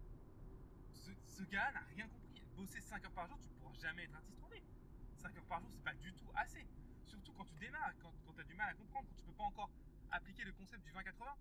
ce, 0.93 1.11
ce 1.25 1.43
gars 1.43 1.71
n'a 1.71 1.81
rien 1.95 2.07
compris. 2.07 2.43
Bosser 2.55 2.81
5 2.81 3.03
heures 3.05 3.11
par 3.11 3.27
jour, 3.27 3.39
tu 3.41 3.49
pourras 3.49 3.73
jamais 3.73 4.03
être 4.03 4.15
artiste 4.15 4.39
3D. 4.39 4.61
5 5.15 5.37
heures 5.37 5.45
par 5.45 5.59
jour, 5.59 5.69
c'est 5.71 5.83
pas 5.83 5.95
du 5.95 6.13
tout 6.13 6.29
assez. 6.35 6.65
Surtout 7.05 7.33
quand 7.33 7.45
tu 7.45 7.55
démarres, 7.55 7.93
quand, 8.01 8.13
tu 8.33 8.41
as 8.41 8.43
du 8.43 8.53
mal 8.53 8.69
à 8.69 8.73
comprendre, 8.73 9.07
quand 9.09 9.15
tu 9.15 9.23
peux 9.25 9.33
pas 9.33 9.43
encore 9.43 9.69
appliquer 10.11 10.43
le 10.43 10.53
concept 10.53 10.83
du 10.83 10.91
20-80. 10.91 11.35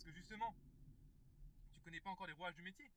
Parce 0.00 0.14
que 0.14 0.18
justement, 0.18 0.56
tu 1.74 1.80
connais 1.82 2.00
pas 2.00 2.08
encore 2.08 2.26
les 2.26 2.32
rouages 2.32 2.54
du 2.54 2.62
métier. 2.62 2.90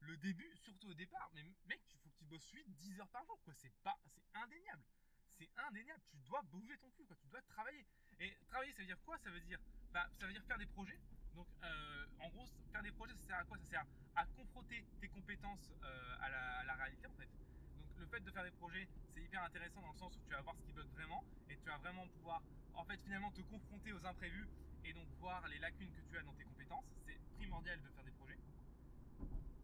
Le 0.00 0.16
début, 0.16 0.50
surtout 0.56 0.88
au 0.88 0.94
départ, 0.94 1.30
mais 1.34 1.42
mec, 1.66 1.82
il 1.92 1.98
faut 1.98 2.08
que 2.08 2.16
tu 2.16 2.24
bosses 2.24 2.50
8-10 2.54 3.00
heures 3.02 3.08
par 3.08 3.22
jour, 3.26 3.38
quoi. 3.44 3.52
C'est 3.52 3.70
pas, 3.82 3.98
c'est 4.06 4.24
indéniable. 4.32 4.82
C'est 5.36 5.50
indéniable. 5.58 6.00
Tu 6.08 6.16
dois 6.24 6.40
bouger 6.44 6.78
ton 6.78 6.88
cul. 6.92 7.04
Tu 7.20 7.26
dois 7.28 7.42
travailler. 7.42 7.84
Et 8.20 8.34
travailler, 8.48 8.72
ça 8.72 8.78
veut 8.78 8.86
dire 8.86 9.02
quoi? 9.04 9.18
Ça 9.18 9.30
veut 9.30 9.42
dire, 9.42 9.58
bah, 9.92 10.08
ça 10.18 10.26
veut 10.26 10.32
dire 10.32 10.42
faire 10.44 10.56
des 10.56 10.64
projets. 10.64 10.98
Donc, 11.34 11.46
euh, 11.64 12.06
en 12.20 12.30
gros, 12.30 12.46
faire 12.72 12.82
des 12.82 12.92
projets, 12.92 13.14
ça 13.16 13.26
sert 13.26 13.38
à 13.40 13.44
quoi? 13.44 13.58
Ça 13.58 13.66
sert 13.66 13.86
à 14.16 14.24
confronter 14.28 14.86
tes 15.02 15.08
compétences 15.08 15.74
euh, 15.82 16.16
à, 16.20 16.30
la, 16.30 16.74
réalité, 16.76 17.06
en 17.08 17.14
fait 17.14 17.28
le 17.98 18.06
fait 18.06 18.20
de 18.20 18.30
faire 18.30 18.44
des 18.44 18.52
projets, 18.52 18.88
c'est 19.12 19.20
hyper 19.20 19.42
intéressant 19.42 19.82
dans 19.82 19.90
le 19.90 19.98
sens 19.98 20.16
où 20.16 20.20
tu 20.20 20.30
vas 20.30 20.40
voir 20.40 20.54
ce 20.56 20.62
qui 20.62 20.72
bug 20.72 20.86
vraiment 20.92 21.24
et 21.48 21.56
tu 21.56 21.64
vas 21.64 21.78
vraiment 21.78 22.06
pouvoir, 22.06 22.40
en 22.74 22.84
fait, 22.84 22.96
finalement, 23.02 23.32
te 23.32 23.40
confronter 23.40 23.92
aux 23.92 24.06
imprévus 24.06 24.46
et 24.84 24.92
donc 24.92 25.06
voir 25.20 25.46
les 25.48 25.58
lacunes 25.58 25.90
que 25.92 26.00
tu 26.00 26.18
as 26.18 26.22
dans 26.22 26.32
tes 26.34 26.44
compétences. 26.44 26.84
C'est 27.06 27.18
primordial 27.36 27.80
de 27.82 27.88
faire 27.90 28.04
des 28.04 28.10
projets. 28.12 28.38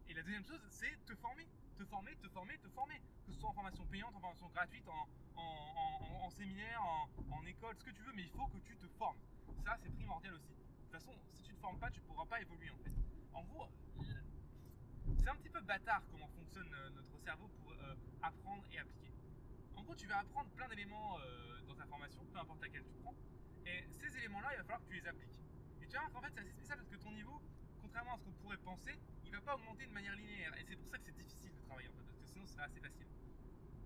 Et 0.09 0.13
la 0.13 0.23
deuxième 0.23 0.45
chose, 0.45 0.61
c'est 0.69 1.05
te 1.05 1.15
former. 1.15 1.47
Te 1.77 1.85
former, 1.85 2.15
te 2.15 2.29
former, 2.29 2.57
te 2.57 2.69
former. 2.69 3.01
Que 3.25 3.33
ce 3.33 3.39
soit 3.39 3.49
en 3.49 3.53
formation 3.53 3.85
payante, 3.85 4.15
en 4.15 4.19
formation 4.19 4.47
gratuite, 4.49 4.87
en, 4.87 6.29
séminaire, 6.31 6.81
en, 7.31 7.45
école, 7.45 7.75
ce 7.77 7.83
que 7.83 7.91
tu 7.91 8.01
veux, 8.03 8.13
mais 8.13 8.23
il 8.23 8.29
faut 8.29 8.47
que 8.47 8.57
tu 8.59 8.75
te 8.75 8.87
formes. 8.97 9.17
Ça, 9.63 9.77
c'est 9.81 9.89
primordial 9.89 10.33
aussi. 10.33 10.49
De 10.49 10.81
toute 10.81 10.91
façon, 10.91 11.13
si 11.33 11.43
tu 11.43 11.51
ne 11.51 11.55
te 11.55 11.61
formes 11.61 11.79
pas, 11.79 11.89
tu 11.91 11.99
ne 12.01 12.05
pourras 12.05 12.25
pas 12.25 12.41
évoluer 12.41 12.69
en 12.69 12.77
fait. 12.77 12.91
En 13.33 13.43
gros, 13.43 13.67
c'est 15.25 15.29
un 15.29 15.35
petit 15.37 15.49
peu 15.49 15.61
bâtard 15.61 16.03
comment 16.11 16.27
fonctionne 16.27 16.71
euh, 16.73 16.89
notre 16.91 17.17
cerveau 17.17 17.47
pour 17.47 17.71
euh, 17.71 17.95
apprendre 18.21 18.63
et 18.71 18.79
appliquer. 18.79 19.11
En 19.75 19.83
gros, 19.83 19.95
tu 19.95 20.07
vas 20.07 20.19
apprendre 20.19 20.49
plein 20.51 20.67
d'éléments 20.67 21.17
euh, 21.19 21.61
dans 21.67 21.75
ta 21.75 21.85
formation, 21.85 22.23
peu 22.31 22.39
importe 22.39 22.61
laquelle 22.61 22.83
tu 22.83 22.93
prends. 23.01 23.15
Et 23.65 23.83
ces 23.99 24.17
éléments-là, 24.17 24.49
il 24.53 24.57
va 24.57 24.63
falloir 24.63 24.81
que 24.81 24.87
tu 24.87 24.99
les 24.99 25.07
appliques. 25.07 25.35
Et 25.81 25.87
tu 25.87 25.93
vas 25.93 25.99
voir 26.01 26.11
qu'en 26.11 26.21
fait, 26.21 26.31
c'est 26.33 26.41
assez 26.41 26.51
spécial 26.51 26.77
parce 26.77 26.89
que 26.89 26.97
ton 26.97 27.11
niveau, 27.11 27.41
contrairement 27.81 28.15
à 28.15 28.17
ce 28.17 28.23
qu'on 28.23 28.33
pourrait 28.33 28.57
penser, 28.57 28.93
il 29.25 29.31
va 29.31 29.41
pas 29.41 29.55
augmenter 29.55 29.85
de 29.85 29.93
manière 29.93 30.15
linéaire. 30.15 30.53
Et 30.57 30.63
c'est 30.63 30.75
pour 30.75 30.89
ça 30.89 30.97
que 30.97 31.03
c'est 31.05 31.15
difficile 31.15 31.51
de 31.53 31.61
travailler 31.67 31.89
en 31.89 31.93
fait, 31.93 32.03
parce 32.03 32.17
que 32.19 32.25
sinon, 32.25 32.45
ce 32.45 32.53
serait 32.53 32.63
assez 32.65 32.79
facile. 32.79 33.07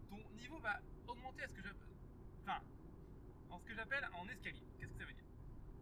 Ton 0.09 0.29
niveau 0.35 0.59
va 0.59 0.79
augmenter 1.07 1.45
en 3.49 3.59
ce 3.59 3.65
que 3.65 3.75
j'appelle 3.75 4.07
en 4.13 4.27
escalier. 4.27 4.61
Qu'est-ce 4.79 4.91
que 4.93 4.97
ça 4.97 5.05
veut 5.05 5.13
dire? 5.13 5.25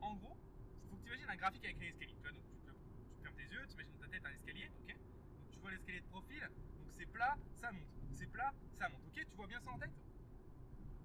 En 0.02 0.16
gros, 0.16 0.38
il 0.84 0.90
faut 0.90 0.96
que 0.98 1.02
tu 1.02 1.08
imagines 1.08 1.30
un 1.30 1.36
graphique 1.36 1.66
avec 1.66 1.78
un 1.78 1.86
escalier. 1.86 2.16
Tu 2.16 2.32
donc 2.32 2.44
tu, 3.16 3.22
fermes 3.24 3.36
tes 3.36 3.44
yeux, 3.44 3.66
tu 3.68 3.74
imagines 3.74 3.98
ta 4.00 4.08
tête 4.08 4.26
un 4.26 4.32
escalier, 4.32 4.72
ok? 4.80 4.96
Donc 5.42 5.52
tu 5.52 5.60
vois 5.60 5.72
l'escalier 5.72 6.02
de 6.02 6.08
profil, 6.08 6.42
donc 6.80 6.88
c'est 6.92 7.06
plat, 7.06 7.36
ça 7.56 7.72
monte. 7.72 7.88
C'est 8.14 8.28
plat, 8.28 8.54
ça 8.78 8.90
monte, 8.90 9.02
ok? 9.08 9.26
Tu 9.30 9.36
vois 9.36 9.48
bien 9.48 9.60
ça 9.62 9.72
en 9.72 9.80
tête? 9.80 9.92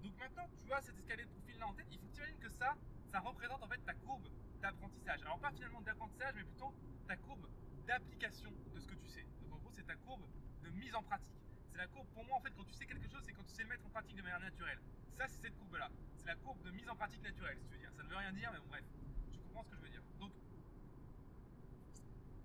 Donc 0.03 0.17
maintenant, 0.19 0.49
tu 0.61 0.67
vois 0.67 0.81
cet 0.81 0.99
escalier 0.99 1.25
de 1.25 1.31
profil 1.31 1.59
là 1.59 1.69
en 1.69 1.75
tête, 1.75 1.87
il 1.91 1.99
faut 1.99 2.07
que 2.07 2.13
tu 2.13 2.19
imagines 2.19 2.39
que 2.39 2.51
ça, 2.51 2.77
ça 3.11 3.21
représente 3.21 3.63
en 3.63 3.69
fait 3.69 3.79
ta 3.85 3.95
courbe 3.95 4.27
d'apprentissage. 4.61 5.23
Alors 5.23 5.39
pas 5.39 5.53
finalement 5.53 5.81
d'apprentissage, 5.81 6.35
mais 6.35 6.45
plutôt 6.45 6.75
ta 7.07 7.17
courbe 7.17 7.47
d'application 7.87 8.53
de 8.75 8.81
ce 8.81 8.89
que 8.89 8.95
tu 8.95 9.09
sais. 9.09 9.25
Donc 9.43 9.53
en 9.55 9.59
gros, 9.59 9.71
c'est 9.73 9.87
ta 9.87 9.97
courbe 9.97 10.27
de 10.63 10.71
mise 10.71 10.95
en 10.95 11.03
pratique. 11.03 11.39
C'est 11.71 11.79
la 11.79 11.87
courbe, 11.87 12.09
pour 12.15 12.25
moi 12.25 12.37
en 12.37 12.41
fait, 12.41 12.51
quand 12.57 12.65
tu 12.65 12.73
sais 12.75 12.87
quelque 12.87 13.09
chose, 13.09 13.23
c'est 13.25 13.33
quand 13.33 13.45
tu 13.45 13.55
sais 13.55 13.63
le 13.63 13.69
mettre 13.69 13.87
en 13.87 13.91
pratique 13.91 14.17
de 14.17 14.23
manière 14.23 14.41
naturelle. 14.41 14.81
Ça, 15.17 15.29
c'est 15.29 15.41
cette 15.41 15.57
courbe-là. 15.57 15.89
C'est 16.17 16.27
la 16.27 16.37
courbe 16.37 16.63
de 16.63 16.71
mise 16.71 16.89
en 16.89 16.97
pratique 16.97 17.23
naturelle, 17.23 17.59
si 17.59 17.67
tu 17.67 17.73
veux 17.73 17.79
dire. 17.79 17.93
Ça 17.95 18.03
ne 18.03 18.09
veut 18.09 18.17
rien 18.17 18.33
dire, 18.33 18.51
mais 18.53 18.59
bon, 18.59 18.67
bref. 18.69 18.85
Tu 19.33 19.39
comprends 19.39 19.63
ce 19.63 19.71
que 19.71 19.77
je 19.77 19.83
veux 19.83 19.91
dire. 19.91 20.03
Donc, 20.19 20.33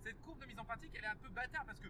cette 0.04 0.22
courbe 0.22 0.40
de 0.40 0.46
mise 0.46 0.60
en 0.60 0.66
pratique, 0.66 0.92
elle 0.96 1.04
est 1.04 1.08
un 1.08 1.16
peu 1.16 1.30
bâtard 1.30 1.66
parce 1.66 1.80
que 1.80 1.88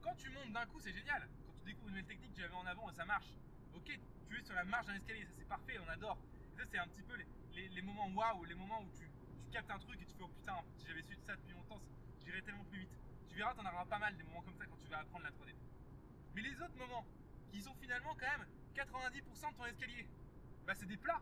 quand 0.00 0.14
tu 0.14 0.30
montes 0.30 0.52
d'un 0.52 0.66
coup, 0.66 0.80
c'est 0.80 0.92
génial. 0.92 1.28
Quand 1.46 1.52
tu 1.58 1.64
découvres 1.64 1.88
une 1.88 1.94
nouvelle 1.94 2.06
technique, 2.06 2.32
tu 2.34 2.40
la 2.40 2.48
mets 2.48 2.54
en 2.54 2.66
avant 2.66 2.90
et 2.90 2.94
ça 2.94 3.04
marche. 3.04 3.28
Ok, 3.74 3.98
sur 4.40 4.54
la 4.54 4.64
marge 4.64 4.86
d'un 4.86 4.94
escalier, 4.94 5.24
ça 5.24 5.32
c'est 5.36 5.48
parfait, 5.48 5.78
on 5.78 5.88
adore. 5.88 6.18
ça, 6.56 6.62
c'est 6.70 6.78
un 6.78 6.88
petit 6.88 7.02
peu 7.02 7.14
les, 7.16 7.82
moments 7.82 8.08
waouh, 8.08 8.44
les 8.44 8.54
moments 8.54 8.80
où 8.80 8.90
tu, 8.92 9.08
tu, 9.44 9.50
captes 9.50 9.70
un 9.70 9.78
truc 9.78 10.00
et 10.00 10.06
tu 10.06 10.14
fais 10.14 10.22
oh 10.22 10.28
putain, 10.28 10.56
si 10.76 10.86
j'avais 10.86 11.02
su 11.02 11.16
ça 11.16 11.36
depuis 11.36 11.52
longtemps, 11.52 11.80
j'irais 12.24 12.42
tellement 12.42 12.64
plus 12.64 12.80
vite. 12.80 12.98
Tu 13.28 13.36
verras, 13.36 13.54
t'en 13.54 13.64
auras 13.64 13.84
pas 13.86 13.98
mal 13.98 14.16
des 14.16 14.22
moments 14.24 14.42
comme 14.42 14.56
ça 14.56 14.66
quand 14.66 14.76
tu 14.76 14.88
vas 14.88 15.00
apprendre 15.00 15.24
la 15.24 15.30
3D. 15.30 15.54
Mais 16.34 16.42
les 16.42 16.60
autres 16.60 16.76
moments, 16.76 17.04
qui 17.50 17.60
sont 17.60 17.74
finalement 17.74 18.14
quand 18.14 18.38
même 18.38 18.46
90% 18.74 19.52
de 19.52 19.56
ton 19.56 19.66
escalier, 19.66 20.08
bah 20.66 20.74
c'est 20.74 20.86
des 20.86 20.96
plats. 20.96 21.20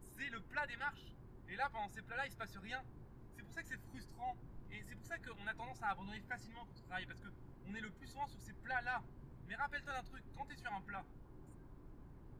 C'est 0.00 0.30
le 0.30 0.40
plat 0.40 0.66
des 0.66 0.76
marches. 0.76 1.12
Et 1.48 1.56
là, 1.56 1.68
pendant 1.70 1.88
ces 1.88 2.02
plats-là, 2.02 2.26
il 2.26 2.32
se 2.32 2.36
passe 2.36 2.56
rien. 2.56 2.82
C'est 3.36 3.42
pour 3.42 3.52
ça 3.52 3.62
que 3.62 3.68
c'est 3.68 3.80
frustrant. 3.88 4.36
Et 4.70 4.82
c'est 4.82 4.96
pour 4.96 5.04
ça 5.06 5.18
qu'on 5.18 5.46
a 5.46 5.54
tendance 5.54 5.82
à 5.82 5.88
abandonner 5.88 6.20
facilement 6.22 6.64
quand 6.64 6.78
on 6.78 6.86
travaille. 6.86 7.06
Parce 7.06 7.20
qu'on 7.20 7.74
est 7.74 7.80
le 7.80 7.90
plus 7.90 8.06
souvent 8.06 8.26
sur 8.26 8.40
ces 8.40 8.54
plats-là. 8.54 9.02
Mais 9.46 9.54
rappelle-toi 9.54 9.92
d'un 9.92 10.02
truc, 10.02 10.24
quand 10.34 10.46
tu 10.46 10.54
es 10.54 10.56
sur 10.56 10.72
un 10.72 10.80
plat, 10.80 11.04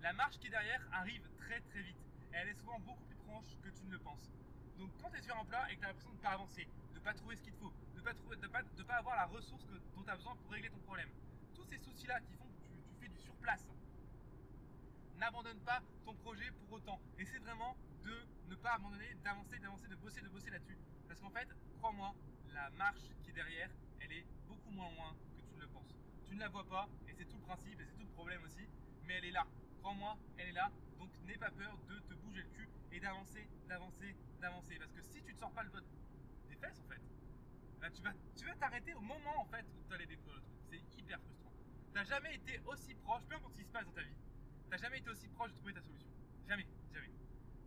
la 0.07 0.13
marche 0.13 0.39
qui 0.39 0.47
est 0.47 0.51
derrière 0.51 0.81
arrive 0.93 1.29
très 1.37 1.59
très 1.63 1.83
vite. 1.83 1.99
Et 2.33 2.37
elle 2.37 2.49
est 2.49 2.55
souvent 2.55 2.79
beaucoup 2.79 3.03
plus 3.07 3.17
proche 3.27 3.59
que 3.61 3.71
tu 3.71 3.85
ne 3.87 3.91
le 3.91 3.99
penses. 3.99 4.31
Donc 4.79 4.93
quand 5.03 5.11
tu 5.11 5.19
es 5.19 5.23
sur 5.23 5.37
un 5.37 5.45
plat 5.45 5.67
et 5.69 5.75
que 5.75 5.81
tu 5.81 5.85
as 5.85 5.89
l'impression 5.89 6.13
de 6.13 6.17
ne 6.17 6.23
pas 6.23 6.31
avancer, 6.31 6.69
de 6.95 6.99
ne 7.01 7.05
pas 7.05 7.13
trouver 7.13 7.35
ce 7.35 7.43
qu'il 7.43 7.53
te 7.55 7.59
faut, 7.59 7.73
de 7.93 7.99
ne 7.99 8.85
pas, 8.85 8.95
avoir 8.95 9.17
la 9.17 9.27
ressource 9.27 9.65
que, 9.65 9.75
dont 9.97 10.05
tu 10.05 10.11
as 10.11 10.15
besoin 10.15 10.37
pour 10.37 10.53
régler 10.53 10.71
ton 10.71 10.79
problème, 10.79 11.09
tous 11.57 11.65
ces 11.65 11.79
soucis-là 11.79 12.21
qui 12.21 12.35
font 12.35 12.47
que 12.47 12.63
tu, 12.63 12.71
tu 12.89 12.95
fais 13.01 13.09
du 13.09 13.19
surplace, 13.19 13.67
n'abandonne 15.17 15.59
pas 15.63 15.83
ton 16.05 16.15
projet 16.15 16.53
pour 16.53 16.71
autant. 16.75 17.01
Et 17.19 17.25
c'est 17.25 17.41
vraiment 17.41 17.77
de 18.05 18.15
ne 18.47 18.55
pas 18.55 18.75
abandonner, 18.75 19.13
d'avancer, 19.25 19.59
d'avancer, 19.59 19.89
de 19.89 19.97
bosser, 19.97 20.21
de 20.21 20.29
bosser 20.29 20.51
là-dessus. 20.51 20.79
Parce 21.09 21.21
qu'en 21.21 21.31
fait, 21.31 21.49
crois-moi, 21.79 22.15
la 22.55 22.71
marche 22.71 23.11
qui 23.25 23.31
est 23.31 23.35
derrière, 23.35 23.71
elle 23.99 24.13
est 24.13 24.27
beaucoup 24.47 24.71
moins 24.71 24.89
loin 24.93 25.17
que 25.37 25.43
tu 25.43 25.57
ne 25.57 25.63
le 25.63 25.67
penses. 25.67 25.97
Tu 26.29 26.37
ne 26.37 26.41
la 26.41 26.49
vois 26.49 26.65
pas, 26.69 26.89
et 27.09 27.13
c'est 27.13 27.25
tout 27.25 27.39
le 27.39 27.43
principe, 27.43 27.81
et 27.81 27.85
c'est 27.85 27.97
tout 27.97 28.07
le 28.07 28.15
problème 28.15 28.45
aussi, 28.45 28.69
mais 29.03 29.15
elle 29.15 29.25
est 29.25 29.33
là. 29.33 29.45
Crois-moi, 29.79 30.17
elle 30.39 30.49
est 30.49 30.53
là. 30.53 30.71
Donc 30.99 31.11
n'aie 31.25 31.39
pas 31.39 31.51
peur 31.51 31.79
de 31.89 31.99
te 32.01 32.15
bouger 32.15 32.43
le 32.43 32.49
cul 32.51 32.69
et 32.93 33.01
d'avancer, 33.01 33.49
d'avancer, 33.69 34.17
d'avancer. 34.41 34.79
Parce 34.79 34.93
que 34.93 35.03
si 35.03 35.23
tu 35.23 35.33
ne 35.33 35.39
sors 35.39 35.53
pas 35.53 35.63
le 35.63 35.71
doigt 35.71 35.81
des 36.49 36.57
fesses, 36.57 36.81
en 36.81 36.89
fait, 36.89 37.01
bah, 37.81 37.91
tu 37.91 38.03
vas 38.03 38.13
tu 38.37 38.45
vas 38.45 38.55
t'arrêter 38.55 38.95
au 38.95 39.01
moment 39.01 39.41
en 39.41 39.47
fait 39.47 39.65
où 39.77 39.85
tu 39.89 39.95
allais 39.95 40.07
découvrir 40.07 40.37
le 40.37 40.43
truc. 40.43 40.59
C'est 40.71 40.99
hyper 40.99 41.21
frustrant. 41.21 41.53
Tu 41.89 41.95
n'as 41.95 42.05
jamais 42.05 42.35
été 42.35 42.61
aussi 42.67 42.95
proche, 42.95 43.25
peu 43.27 43.37
importe 43.37 43.53
ce 43.53 43.59
qui 43.59 43.65
se 43.65 43.73
passe 43.73 43.87
dans 43.87 43.93
ta 43.93 44.03
vie, 44.03 44.17
T'as 44.71 44.79
jamais 44.79 44.99
été 44.99 45.11
aussi 45.11 45.29
proche 45.29 45.53
de 45.53 45.57
trouver 45.57 45.73
ta 45.73 45.83
solution. 45.83 46.11
Jamais, 46.49 46.67
jamais. 46.93 47.11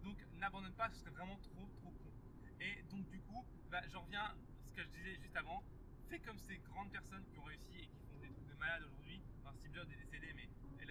Donc 0.04 0.18
n'abandonne 0.36 0.74
pas, 0.74 0.90
ce 0.90 0.98
serait 0.98 1.12
vraiment 1.12 1.38
trop, 1.38 1.68
trop 1.78 1.92
con. 1.92 2.12
Et 2.60 2.84
donc 2.92 3.08
du 3.10 3.20
coup, 3.22 3.46
bah, 3.72 3.82
j'en 3.88 4.02
reviens 4.02 4.24
à 4.24 4.36
ce 4.68 4.74
que 4.74 4.84
je 4.84 4.90
disais 4.90 5.16
juste 5.16 5.36
avant. 5.36 5.64
Fais 6.10 6.20
comme 6.20 6.40
ces 6.40 6.58
grandes 6.58 6.92
personnes 6.92 7.24
qui 7.32 7.40
ont 7.40 7.44
réussi 7.44 7.78
et 7.78 7.88
qui 7.88 8.00
font 8.12 8.20
des 8.20 8.30
trucs 8.30 8.48
de 8.48 8.56
malade 8.56 8.84
aujourd'hui. 8.84 9.22
Enfin, 9.40 9.54
Steve 9.54 9.74
Jobs 9.74 9.92
est 9.92 9.96
décédé, 9.96 10.34
mais 10.36 10.50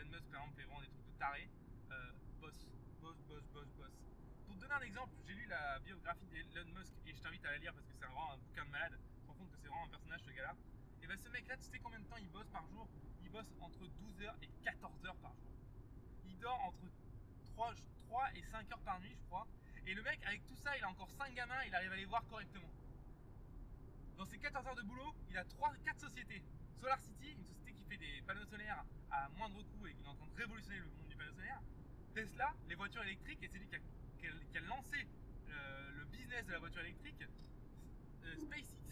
Musk 0.09 0.29
par 0.31 0.41
exemple 0.43 0.57
fait 0.57 0.65
vraiment 0.65 0.81
des 0.81 0.89
trucs 0.89 1.07
de 1.07 1.19
taré. 1.19 1.49
Euh, 1.91 2.13
boss, 2.41 2.67
boss, 3.01 3.17
boss, 3.29 3.45
boss. 3.77 3.93
Pour 4.47 4.57
te 4.57 4.61
donner 4.61 4.75
un 4.75 4.81
exemple, 4.81 5.15
j'ai 5.27 5.35
lu 5.35 5.47
la 5.47 5.79
biographie 5.81 6.27
d'Elon 6.27 6.73
Musk 6.75 6.95
et 7.07 7.15
je 7.15 7.21
t'invite 7.21 7.45
à 7.47 7.53
la 7.53 7.59
lire 7.59 7.73
parce 7.75 7.87
que 7.87 7.93
c'est 7.93 8.05
vraiment 8.07 8.33
un 8.33 8.37
bouquin 8.37 8.65
de 8.65 8.71
malade. 8.71 8.99
Tu 9.15 9.21
te 9.21 9.27
rends 9.27 9.35
compte 9.35 9.51
que 9.51 9.59
c'est 9.59 9.69
vraiment 9.69 9.85
un 9.85 9.89
personnage 9.89 10.21
ce 10.23 10.31
gars-là. 10.31 10.55
Et 11.03 11.07
bah 11.07 11.17
ce 11.17 11.29
mec-là, 11.29 11.57
tu 11.57 11.65
sais 11.65 11.79
combien 11.79 12.01
de 12.01 12.07
temps 12.07 12.17
il 12.19 12.29
bosse 12.31 12.49
par 12.49 12.67
jour? 12.69 12.89
Il 13.23 13.31
bosse 13.31 13.53
entre 13.61 13.85
12h 13.85 14.35
et 14.43 14.49
14h 14.65 15.15
par 15.21 15.35
jour 15.35 15.49
il 16.39 16.39
dort 16.39 16.61
entre 16.65 16.89
3, 17.55 17.75
3 18.07 18.29
et 18.37 18.43
5 18.43 18.73
heures 18.73 18.81
par 18.81 19.01
nuit, 19.01 19.15
je 19.15 19.25
crois. 19.27 19.47
Et 19.87 19.95
le 19.95 20.03
mec, 20.03 20.21
avec 20.25 20.45
tout 20.47 20.57
ça, 20.57 20.77
il 20.77 20.85
a 20.85 20.89
encore 20.89 21.11
5 21.11 21.35
gamins, 21.35 21.63
il 21.67 21.75
arrive 21.75 21.93
à 21.93 21.97
les 21.97 22.05
voir 22.05 22.25
correctement. 22.29 22.71
Dans 24.17 24.25
ses 24.25 24.39
14 24.39 24.67
heures 24.67 24.77
de 24.77 24.83
boulot, 24.83 25.15
il 25.31 25.39
a 25.39 25.45
3, 25.45 25.73
4 25.85 26.01
sociétés. 26.01 26.43
Solar 26.81 27.01
City, 27.01 27.33
une 27.33 27.45
société 27.45 27.68
fait 27.89 27.97
des 27.97 28.23
panneaux 28.27 28.45
solaires 28.45 28.85
à 29.11 29.29
moindre 29.31 29.63
coût 29.63 29.87
et 29.87 29.95
qui 29.95 30.03
est 30.03 30.07
en 30.07 30.15
train 30.15 30.27
de 30.27 30.37
révolutionner 30.37 30.79
le 30.79 30.87
monde 30.87 31.09
du 31.09 31.17
panneau 31.17 31.33
solaire. 31.33 31.61
Tesla, 32.15 32.55
les 32.69 32.75
voitures 32.75 33.03
électriques, 33.03 33.43
et 33.43 33.49
c'est 33.49 33.59
lui 33.59 33.69
qui 33.69 34.59
a, 34.59 34.61
lancé 34.63 35.07
euh, 35.49 35.91
le 35.97 36.05
business 36.07 36.45
de 36.47 36.53
la 36.53 36.59
voiture 36.59 36.81
électrique. 36.83 37.23
Euh, 38.25 38.37
SpaceX, 38.37 38.85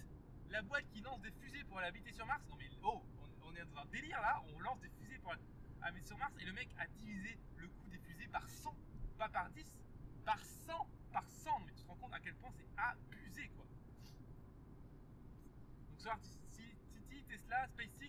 la 0.51 0.63
boîte 0.63 0.89
qui 0.93 1.01
lance 1.01 1.21
des 1.21 1.31
fusées 1.33 1.65
pour 1.65 1.79
aller 1.79 1.89
habiter 1.89 2.13
sur 2.13 2.25
Mars. 2.27 2.43
Non 2.49 2.57
mais 2.57 2.71
oh, 2.83 3.03
on, 3.45 3.55
est 3.55 3.65
dans 3.65 3.81
un 3.83 3.87
délire 3.87 4.21
là, 4.21 4.43
on 4.55 4.61
lance 4.61 4.81
des 4.81 4.91
fusées 5.01 5.19
pour 5.19 5.33
aller 5.33 5.95
mettre 5.95 6.07
sur 6.07 6.19
Mars 6.19 6.33
et 6.41 6.45
le 6.45 6.53
mec 6.53 6.69
a 6.79 6.87
divisé 6.87 7.39
le 7.57 7.69
coût 7.69 7.89
des 7.91 7.99
fusées 7.99 8.29
par 8.29 8.49
100, 8.49 8.75
pas 9.19 9.29
par 9.29 9.51
10, 9.51 9.79
par 10.25 10.39
100, 10.39 10.89
par 11.13 11.29
100. 11.29 11.61
Mais 11.67 11.73
tu 11.73 11.83
te 11.83 11.89
rends 11.89 11.97
compte 11.97 12.15
à 12.15 12.21
quel 12.21 12.35
point 12.37 12.51
c'est 12.57 12.69
abusé 12.77 13.49
quoi. 13.49 13.67
Donc 15.91 16.01
Solar 16.01 16.21
City, 16.21 16.77
Tesla, 17.29 17.67
SpaceX 17.69 18.06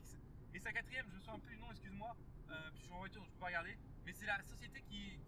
et 0.58 0.60
sa 0.60 0.74
quatrième, 0.74 1.06
je 1.12 1.14
me 1.14 1.20
souviens 1.20 1.38
plus 1.38 1.54
du 1.54 1.62
nom, 1.62 1.70
excuse-moi, 1.70 2.18
euh, 2.50 2.70
je 2.74 2.82
suis 2.82 2.92
en 2.92 2.98
voiture 2.98 3.22
donc 3.22 3.30
je 3.30 3.34
peux 3.36 3.42
pas 3.42 3.54
regarder, 3.54 3.78
mais 4.04 4.12
c'est 4.12 4.26
la 4.26 4.42
société 4.42 4.82
qui, 4.90 5.20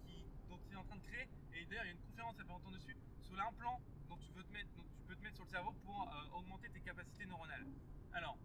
dont 0.49 0.57
il 0.65 0.73
est 0.73 0.75
en 0.75 0.83
train 0.83 0.95
de 0.95 1.05
créer 1.05 1.29
et 1.53 1.65
d'ailleurs 1.65 1.85
il 1.85 1.89
y 1.89 1.91
a 1.91 1.93
une 1.93 2.01
conférence 2.01 2.33
il 2.33 2.39
y 2.39 2.41
a 2.41 2.45
pas 2.45 2.53
longtemps 2.53 2.71
dessus 2.71 2.97
sur 3.21 3.35
l'implant 3.35 3.79
dont 4.09 4.17
tu, 4.17 4.31
veux 4.31 4.41
te 4.41 4.51
mettre, 4.51 4.73
dont 4.73 4.81
tu 4.89 5.03
peux 5.05 5.15
te 5.15 5.21
mettre 5.21 5.35
sur 5.35 5.45
le 5.45 5.51
cerveau 5.51 5.71
pour 5.85 6.01
euh, 6.01 6.35
augmenter 6.39 6.69
tes 6.71 6.81
capacités 6.81 7.27
neuronales. 7.27 7.67
Alors, 8.13 8.39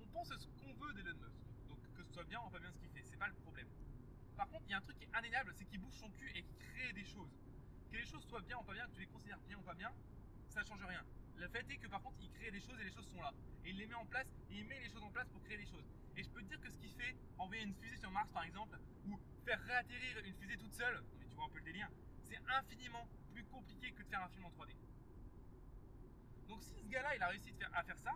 on 0.00 0.06
pense 0.16 0.32
à 0.32 0.38
ce 0.38 0.46
qu'on 0.48 0.72
veut 0.80 0.94
d'Elon 0.94 1.12
Musk 1.20 1.92
que 1.92 2.02
ce 2.04 2.10
soit 2.10 2.24
bien 2.24 2.40
ou 2.40 2.48
pas 2.48 2.58
bien 2.58 2.72
ce 2.72 2.78
qu'il 2.78 2.88
fait, 2.88 3.02
c'est 3.04 3.18
pas 3.18 3.28
le 3.28 3.34
problème. 3.34 3.68
Par 4.34 4.48
contre, 4.48 4.64
il 4.64 4.70
y 4.70 4.74
a 4.74 4.78
un 4.78 4.80
truc 4.80 4.96
qui 4.96 5.04
est 5.04 5.14
indéniable, 5.14 5.52
c'est 5.58 5.66
qu'il 5.66 5.80
bouge 5.80 5.98
son 6.00 6.08
cul 6.12 6.30
et 6.34 6.42
qu'il 6.42 6.56
crée 6.56 6.94
des 6.94 7.04
choses. 7.04 7.36
Que 7.92 7.98
les 7.98 8.06
choses 8.06 8.24
soient 8.24 8.40
bien 8.40 8.56
ou 8.56 8.62
pas 8.62 8.72
bien, 8.72 8.86
que 8.86 8.94
tu 8.94 9.00
les 9.00 9.12
considères 9.12 9.40
bien 9.40 9.58
ou 9.58 9.62
pas 9.62 9.74
bien, 9.74 9.92
ça 10.48 10.64
change 10.64 10.82
rien. 10.82 11.04
Le 11.36 11.48
fait 11.48 11.66
est 11.68 11.76
que 11.76 11.88
par 11.88 12.00
contre, 12.00 12.16
il 12.22 12.30
crée 12.30 12.50
des 12.50 12.62
choses 12.62 12.80
et 12.80 12.84
les 12.84 12.92
choses 12.92 13.08
sont 13.12 13.20
là. 13.20 13.34
Et 13.66 13.70
il 13.70 13.76
les 13.76 13.86
met 13.86 13.94
en 13.94 14.06
place 14.06 14.26
et 14.50 14.56
il 14.56 14.64
met 14.64 14.80
les 14.80 14.88
choses 14.88 15.02
en 15.02 15.10
place 15.10 15.28
pour 15.28 15.42
créer 15.42 15.58
des 15.58 15.66
choses. 15.66 15.84
Et 16.16 16.22
je 16.22 16.30
peux 16.30 16.42
te 16.42 16.48
dire 16.48 16.60
que 16.60 16.70
ce 16.70 16.78
qu'il 16.78 16.92
fait, 16.92 17.16
envoyer 17.38 17.62
une 17.62 17.74
fusée 17.74 17.96
sur 17.96 18.10
Mars 18.10 18.30
par 18.32 18.44
exemple, 18.44 18.78
ou 19.06 19.18
faire 19.44 19.60
réatterrir 19.60 20.18
une 20.24 20.34
fusée 20.34 20.56
toute 20.56 20.74
seule, 20.74 21.02
mais 21.18 21.26
tu 21.26 21.34
vois 21.34 21.46
un 21.46 21.48
peu 21.48 21.58
le 21.58 21.64
délire, 21.64 21.88
c'est 22.22 22.38
infiniment 22.48 23.06
plus 23.32 23.44
compliqué 23.44 23.92
que 23.92 24.02
de 24.02 24.08
faire 24.08 24.22
un 24.22 24.28
film 24.28 24.44
en 24.44 24.50
3D. 24.50 24.74
Donc 26.48 26.62
si 26.62 26.74
ce 26.74 26.88
gars-là, 26.88 27.16
il 27.16 27.22
a 27.22 27.28
réussi 27.28 27.52
à 27.72 27.82
faire 27.82 27.98
ça, 27.98 28.12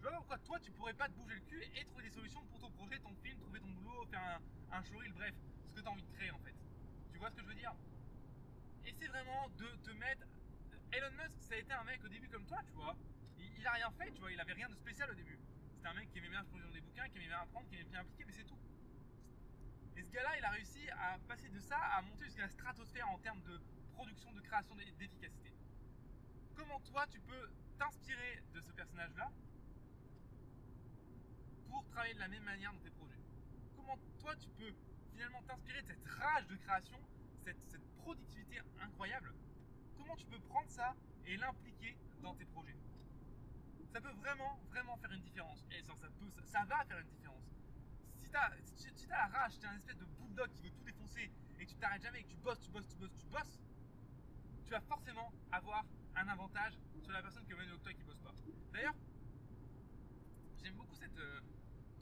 je 0.00 0.08
vois 0.08 0.18
pourquoi 0.18 0.38
toi 0.38 0.58
tu 0.60 0.70
pourrais 0.72 0.94
pas 0.94 1.08
te 1.08 1.14
bouger 1.14 1.34
le 1.34 1.40
cul 1.42 1.62
et 1.76 1.84
trouver 1.84 2.04
des 2.04 2.10
solutions 2.10 2.44
pour 2.46 2.60
ton 2.60 2.70
projet, 2.70 2.98
ton 2.98 3.14
film, 3.22 3.38
trouver 3.40 3.60
ton 3.60 3.68
boulot, 3.68 4.06
faire 4.06 4.40
un, 4.70 4.76
un 4.78 4.82
showreel, 4.82 5.12
bref, 5.12 5.34
ce 5.68 5.74
que 5.74 5.80
tu 5.80 5.86
as 5.86 5.90
envie 5.90 6.02
de 6.02 6.12
créer 6.12 6.30
en 6.30 6.38
fait. 6.38 6.54
Tu 7.12 7.18
vois 7.18 7.30
ce 7.30 7.36
que 7.36 7.42
je 7.42 7.48
veux 7.48 7.54
dire? 7.54 7.74
Et 8.86 8.92
vraiment 9.14 9.48
de 9.56 9.66
te 9.82 9.90
mettre. 9.92 10.26
Elon 10.92 11.10
Musk, 11.12 11.40
ça 11.40 11.54
a 11.54 11.58
été 11.58 11.72
un 11.72 11.84
mec 11.84 12.02
au 12.04 12.08
début 12.08 12.28
comme 12.28 12.44
toi, 12.46 12.58
tu 12.66 12.72
vois. 12.72 12.96
Il, 13.38 13.66
a 13.66 13.72
rien 13.72 13.90
fait, 13.92 14.10
tu 14.12 14.20
vois, 14.20 14.32
il 14.32 14.40
avait 14.40 14.52
rien 14.52 14.68
de 14.68 14.74
spécial 14.74 15.10
au 15.10 15.14
début. 15.14 15.38
C'était 15.84 15.96
un 15.98 16.00
mec 16.00 16.10
qui 16.12 16.18
aimait 16.18 16.30
bien 16.30 16.42
produire 16.44 16.72
des 16.72 16.80
bouquins, 16.80 17.06
qui 17.10 17.18
aimait 17.18 17.26
bien 17.26 17.40
apprendre, 17.40 17.68
qui 17.68 17.74
aimait 17.74 17.84
bien 17.84 18.00
appliquer, 18.00 18.24
mais 18.24 18.32
c'est 18.32 18.44
tout. 18.44 18.58
Et 19.98 20.02
ce 20.02 20.10
gars-là, 20.12 20.38
il 20.38 20.44
a 20.46 20.48
réussi 20.48 20.88
à 20.88 21.18
passer 21.28 21.50
de 21.50 21.60
ça 21.60 21.76
à 21.76 22.00
monter 22.00 22.24
jusqu'à 22.24 22.40
la 22.40 22.48
stratosphère 22.48 23.06
en 23.10 23.18
termes 23.18 23.42
de 23.42 23.60
production, 23.92 24.32
de 24.32 24.40
création, 24.40 24.74
d'efficacité. 24.76 25.52
Comment 26.54 26.80
toi, 26.80 27.06
tu 27.08 27.20
peux 27.20 27.50
t'inspirer 27.78 28.42
de 28.54 28.62
ce 28.62 28.72
personnage-là 28.72 29.30
pour 31.68 31.84
travailler 31.88 32.14
de 32.14 32.20
la 32.20 32.28
même 32.28 32.44
manière 32.44 32.72
dans 32.72 32.80
tes 32.80 32.90
projets? 32.90 33.20
Comment 33.76 33.98
toi 34.20 34.34
tu 34.36 34.48
peux 34.56 34.72
finalement 35.12 35.42
t'inspirer 35.42 35.82
de 35.82 35.86
cette 35.86 36.06
rage 36.06 36.46
de 36.46 36.56
création, 36.56 36.98
cette, 37.44 37.58
productivité 37.98 38.58
incroyable? 38.80 39.34
Comment 39.98 40.16
tu 40.16 40.24
peux 40.24 40.40
prendre 40.48 40.70
ça 40.70 40.94
et 41.26 41.36
l'impliquer 41.36 41.94
dans 42.22 42.34
tes 42.34 42.46
projets? 42.46 42.76
Ça 43.94 44.00
peut 44.00 44.10
vraiment, 44.18 44.58
vraiment 44.70 44.96
faire 44.96 45.12
une 45.12 45.22
différence. 45.22 45.64
Et 45.70 45.80
ça, 45.84 45.94
va 45.94 46.84
faire 46.84 46.98
une 46.98 47.10
différence. 47.10 47.44
Si 48.18 48.28
tu 48.28 48.36
as, 48.36 48.50
si, 48.74 49.06
la 49.06 49.28
rage, 49.28 49.56
tu 49.60 49.64
es 49.66 49.68
un 49.68 49.76
espèce 49.76 49.98
de 49.98 50.04
bulldog 50.04 50.50
qui 50.52 50.62
veut 50.62 50.70
tout 50.72 50.82
défoncer 50.82 51.30
jamais 52.02 52.20
et 52.20 52.24
que 52.24 52.30
tu 52.30 52.36
bosses, 52.38 52.60
tu 52.60 52.70
bosses, 52.70 52.88
tu 52.88 52.96
bosses, 52.96 53.16
tu 53.16 53.26
bosses, 53.28 53.60
tu 54.64 54.70
vas 54.72 54.80
forcément 54.80 55.32
avoir 55.52 55.84
un 56.16 56.26
avantage 56.26 56.72
sur 57.04 57.12
la 57.12 57.22
personne 57.22 57.46
que 57.46 57.54
toi 57.54 57.92
et 57.92 57.94
qui 57.94 58.02
bosse 58.02 58.18
pas. 58.18 58.34
D'ailleurs, 58.72 58.96
j'aime 60.60 60.74
beaucoup 60.74 60.96
cette 60.96 61.16
euh, 61.16 61.40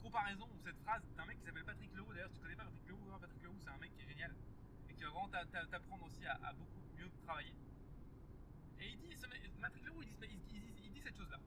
comparaison 0.01 0.49
ou 0.51 0.59
cette 0.63 0.79
phrase 0.79 1.03
d'un 1.15 1.25
mec 1.27 1.37
qui 1.37 1.45
s'appelle 1.45 1.63
Patrick 1.63 1.93
Leroux. 1.93 2.11
D'ailleurs, 2.11 2.29
si 2.31 2.37
tu 2.37 2.41
connais 2.41 2.55
pas 2.55 2.63
Patrick 2.63 2.87
Leroux, 2.89 3.19
Patrick 3.21 3.43
Leroux, 3.43 3.59
c'est 3.59 3.69
un 3.69 3.77
mec 3.77 3.93
qui 3.93 4.01
est 4.01 4.07
génial 4.07 4.33
et 4.89 4.93
qui 4.95 5.03
va 5.03 5.09
vraiment 5.09 5.29
t'a- 5.29 5.45
t'a- 5.45 5.67
t'apprendre 5.67 6.05
aussi 6.05 6.25
à, 6.25 6.53
beaucoup 6.53 6.81
mieux 6.97 7.11
travailler. 7.23 7.53
Et 8.79 8.89
il 8.89 8.97
dit, 8.97 9.15
Patrick 9.61 9.85
Leroux, 9.85 10.01
il 10.01 10.39
dit- 10.47 10.73
il 10.83 10.91
dit 10.91 11.01
cette 11.01 11.17
chose-là. 11.17 11.37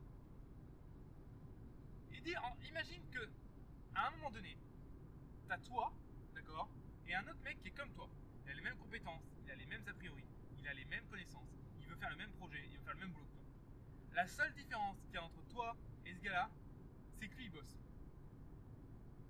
Imagine 2.26 3.09
que 3.12 3.30
à 3.95 4.09
un 4.09 4.11
moment 4.16 4.30
donné, 4.33 4.59
t'as 5.49 5.59
toi, 5.59 5.92
d'accord, 6.35 6.68
et 7.06 7.14
un 7.14 7.23
autre 7.28 7.40
mec 7.45 7.61
qui 7.62 7.68
est 7.68 7.71
comme 7.71 7.92
toi. 7.92 8.09
Il 8.45 8.50
a 8.50 8.54
les 8.54 8.62
mêmes 8.62 8.76
compétences, 8.76 9.23
il 9.45 9.50
a 9.50 9.54
les 9.54 9.66
mêmes 9.66 9.85
a 9.87 9.95
priori, 9.95 10.25
il 10.59 10.66
a 10.66 10.75
les 10.75 10.85
mêmes 10.87 11.06
connaissances, 11.06 11.49
il 11.80 11.87
veut 11.87 11.95
faire 11.95 12.11
le 12.11 12.16
même 12.16 12.33
projet, 12.33 12.66
il 12.68 12.78
veut 12.78 12.85
faire 12.85 12.95
le 12.95 13.00
même 13.00 13.12
boulot 13.12 13.26
que 13.26 13.37
toi. 13.37 13.45
La 14.14 14.26
seule 14.26 14.52
différence 14.54 15.00
qu'il 15.02 15.14
y 15.14 15.18
a 15.18 15.23
entre 15.23 15.40
toi 15.47 15.76
et 16.04 16.14
ce 16.14 16.21
gars-là, 16.21 16.50
c'est 17.21 17.28
que 17.28 17.37
lui 17.37 17.49
bosse. 17.49 17.78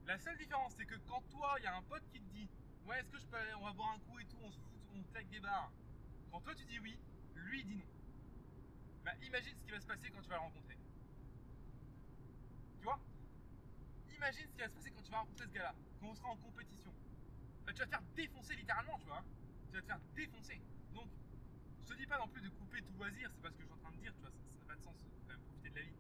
La 0.07 0.19
seule 0.19 0.38
différence, 0.38 0.73
c'est 0.75 0.87
que 0.87 0.97
quand 1.07 1.21
toi, 1.29 1.57
il 1.59 1.65
y 1.65 1.67
a 1.67 1.76
un 1.76 1.83
pote 1.83 2.03
qui 2.11 2.21
te 2.21 2.31
dit 2.31 2.49
Ouais, 2.87 2.99
est-ce 2.99 3.11
que 3.11 3.19
je 3.19 3.26
peux 3.26 3.37
aller, 3.37 3.53
on 3.55 3.65
va 3.65 3.73
boire 3.73 3.91
un 3.91 3.99
coup 3.99 4.19
et 4.21 4.25
tout, 4.25 4.38
on 4.43 4.50
se 4.50 4.59
fout, 4.59 4.81
on 4.95 5.03
claque 5.12 5.29
des 5.29 5.41
barres. 5.41 5.73
Quand 6.31 6.41
toi 6.41 6.55
tu 6.55 6.65
dis 6.65 6.79
oui, 6.79 6.99
lui 7.35 7.61
il 7.61 7.67
dit 7.67 7.76
non. 7.76 7.87
Bah 9.05 9.12
imagine 9.23 9.55
ce 9.59 9.65
qui 9.65 9.71
va 9.71 9.81
se 9.81 9.87
passer 9.87 10.11
quand 10.11 10.23
tu 10.23 10.29
vas 10.31 10.37
le 10.37 10.43
rencontrer. 10.43 10.79
Imagine 14.16 14.47
ce 14.49 14.55
qui 14.55 14.61
va 14.61 14.69
se 14.69 14.75
passer 14.75 14.90
quand 14.90 15.02
tu 15.02 15.11
vas 15.11 15.19
rencontrer 15.19 15.47
ce 15.47 15.52
gars-là, 15.52 15.75
quand 16.00 16.09
on 16.09 16.14
sera 16.14 16.28
en 16.28 16.37
compétition. 16.37 16.93
Bah, 17.64 17.73
tu 17.73 17.78
vas 17.81 17.87
te 17.87 17.90
faire 17.90 18.02
défoncer 18.14 18.55
littéralement, 18.57 18.99
tu 18.99 19.07
vois. 19.07 19.25
Tu 19.71 19.75
vas 19.76 19.83
te 19.83 19.87
faire 19.87 20.00
défoncer. 20.14 20.61
Donc, 20.95 21.09
je 21.85 21.93
te 21.93 21.99
dis 21.99 22.07
pas 22.07 22.19
non 22.19 22.28
plus 22.28 22.43
de 22.43 22.49
couper 22.49 22.83
tout 22.83 22.93
loisir, 22.95 23.31
c'est 23.33 23.43
pas 23.43 23.50
ce 23.50 23.57
que 23.57 23.62
je 23.62 23.66
suis 23.66 23.75
en 23.75 23.78
train 23.78 23.93
de 23.93 23.97
dire, 23.99 24.14
tu 24.14 24.21
vois, 24.21 24.31
ça 24.31 24.37
n'a 24.59 24.66
pas 24.66 24.75
de 24.76 24.83
sens, 24.83 24.95
quand 25.23 25.28
même 25.28 25.40
profiter 25.40 25.71
de 25.71 25.75
la 25.75 25.83
vie. 25.83 25.97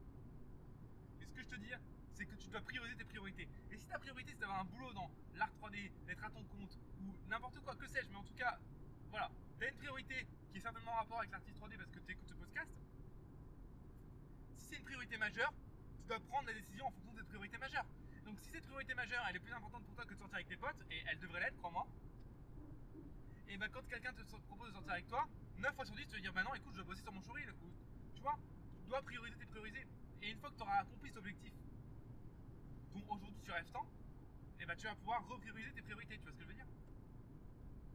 Mais 1.18 1.26
ce 1.26 1.32
que 1.32 1.42
je 1.42 1.48
te 1.48 1.56
dis, 1.56 1.72
c'est 2.14 2.26
que 2.26 2.34
tu 2.36 2.48
dois 2.48 2.60
prioriser 2.62 2.96
tes 2.96 3.04
priorités. 3.04 3.48
Et 3.70 3.76
si 3.76 3.86
ta 3.86 3.98
priorité 3.98 4.32
c'est 4.32 4.40
d'avoir 4.40 4.60
un 4.60 4.64
boulot 4.64 4.92
dans 4.92 5.10
l'art 5.34 5.52
3D, 5.60 5.90
d'être 6.06 6.24
à 6.24 6.30
ton 6.30 6.44
compte, 6.44 6.78
ou 7.00 7.14
n'importe 7.28 7.60
quoi, 7.60 7.74
que 7.74 7.86
sais-je, 7.86 8.08
mais 8.08 8.16
en 8.16 8.24
tout 8.24 8.34
cas, 8.34 8.58
voilà, 9.10 9.30
t'as 9.58 9.68
une 9.68 9.76
priorité 9.76 10.26
qui 10.50 10.58
est 10.58 10.60
certainement 10.60 10.92
en 10.92 10.96
rapport 10.96 11.18
avec 11.18 11.30
l'artiste 11.30 11.58
3D 11.58 11.76
parce 11.76 11.90
que 11.90 11.98
tu 11.98 12.12
écoutes 12.12 12.28
ce 12.28 12.34
podcast. 12.34 12.70
Si 14.56 14.68
c'est 14.68 14.76
une 14.76 14.84
priorité 14.84 15.16
majeure, 15.18 15.52
dois 16.06 16.20
prendre 16.20 16.46
la 16.46 16.54
décision 16.54 16.86
en 16.86 16.90
fonction 16.90 17.12
de 17.12 17.18
cette 17.18 17.28
priorité 17.28 17.58
majeure. 17.58 17.84
Donc 18.24 18.38
si 18.40 18.50
cette 18.50 18.64
priorité 18.64 18.94
majeure 18.94 19.24
elle 19.28 19.36
est 19.36 19.40
plus 19.40 19.52
importante 19.52 19.84
pour 19.84 19.94
toi 19.94 20.04
que 20.04 20.14
de 20.14 20.18
sortir 20.18 20.36
avec 20.36 20.48
tes 20.48 20.56
potes, 20.56 20.82
et 20.90 21.02
elle 21.08 21.18
devrait 21.18 21.40
l'être, 21.40 21.56
crois-moi, 21.58 21.86
et 23.48 23.56
bah 23.56 23.68
quand 23.68 23.82
quelqu'un 23.88 24.12
te 24.12 24.22
propose 24.46 24.68
de 24.68 24.74
sortir 24.74 24.92
avec 24.92 25.06
toi, 25.08 25.28
9 25.58 25.74
fois 25.74 25.84
sur 25.84 25.94
10 25.94 26.06
tu 26.06 26.14
vas 26.14 26.20
dire 26.20 26.32
bah 26.32 26.42
non 26.42 26.54
écoute 26.54 26.72
je 26.72 26.78
dois 26.78 26.84
bosser 26.84 27.02
sur 27.02 27.12
mon 27.12 27.22
showreel 27.22 27.54
tu 28.14 28.22
vois, 28.22 28.38
tu 28.82 28.88
dois 28.88 29.02
prioriser 29.02 29.36
tes 29.36 29.46
priorités. 29.46 29.86
Et 30.22 30.30
une 30.30 30.38
fois 30.38 30.50
que 30.50 30.56
tu 30.56 30.62
auras 30.62 30.78
accompli 30.80 31.08
cet 31.08 31.18
objectif 31.18 31.52
dont 32.94 33.04
aujourd'hui 33.08 33.40
tu 33.42 33.50
rêves 33.50 33.70
tant, 33.72 33.86
et 34.60 34.66
bah 34.66 34.76
tu 34.76 34.86
vas 34.86 34.94
pouvoir 34.96 35.26
reprioriser 35.28 35.72
tes 35.72 35.82
priorités, 35.82 36.18
tu 36.18 36.22
vois 36.22 36.32
ce 36.32 36.36
que 36.38 36.42
je 36.42 36.48
veux 36.48 36.54
dire? 36.54 36.66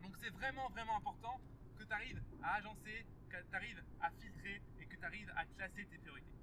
Donc 0.01 0.15
c'est 0.17 0.29
vraiment 0.29 0.69
vraiment 0.69 0.97
important 0.97 1.39
que 1.77 1.83
tu 1.83 1.93
arrives 1.93 2.21
à 2.43 2.55
agencer, 2.55 3.05
que 3.29 3.37
tu 3.37 3.55
arrives 3.55 3.83
à 3.99 4.11
filtrer 4.11 4.61
et 4.79 4.85
que 4.85 4.95
tu 4.95 5.05
arrives 5.05 5.31
à 5.35 5.45
classer 5.45 5.85
tes 5.85 5.97
priorités. 5.97 6.40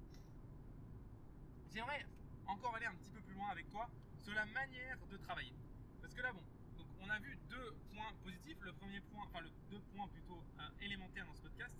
J'aimerais 1.73 2.05
encore 2.47 2.75
aller 2.75 2.85
un 2.85 2.95
petit 2.95 3.11
peu 3.11 3.21
plus 3.21 3.33
loin 3.35 3.49
avec 3.49 3.69
toi 3.69 3.89
sur 4.21 4.33
la 4.33 4.45
manière 4.45 4.97
de 5.07 5.17
travailler. 5.17 5.53
Parce 6.01 6.13
que 6.13 6.21
là, 6.21 6.31
bon, 6.33 6.43
donc 6.77 6.87
on 7.01 7.09
a 7.09 7.19
vu 7.19 7.37
deux 7.49 7.73
points 7.93 8.13
positifs. 8.23 8.57
Le 8.61 8.73
premier 8.73 8.99
point, 9.01 9.23
enfin, 9.25 9.41
le, 9.41 9.49
deux 9.69 9.79
points 9.93 10.07
plutôt 10.07 10.43
euh, 10.59 10.69
élémentaires 10.81 11.25
dans 11.25 11.33
ce 11.35 11.41
podcast. 11.41 11.73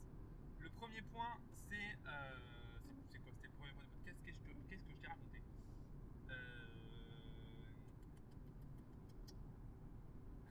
Le 0.59 0.69
premier 0.69 1.01
point, 1.01 1.37
c'est. 1.69 1.97
euh, 2.07 2.39
c'est- 2.83 3.11
c'est 3.11 3.19
quoi? 3.19 3.31
C'était 3.33 3.47
le 3.47 3.53
premier 3.53 3.71
point 3.73 3.83
du 3.83 3.89
podcast. 3.91 4.19
Qu'est-ce 4.25 4.39
que, 4.39 4.51
qu'est-ce 4.69 4.83
que 4.85 4.93
je 4.93 4.97
t'ai 4.99 5.07
raconté? 5.07 5.41
Euh... 6.29 6.67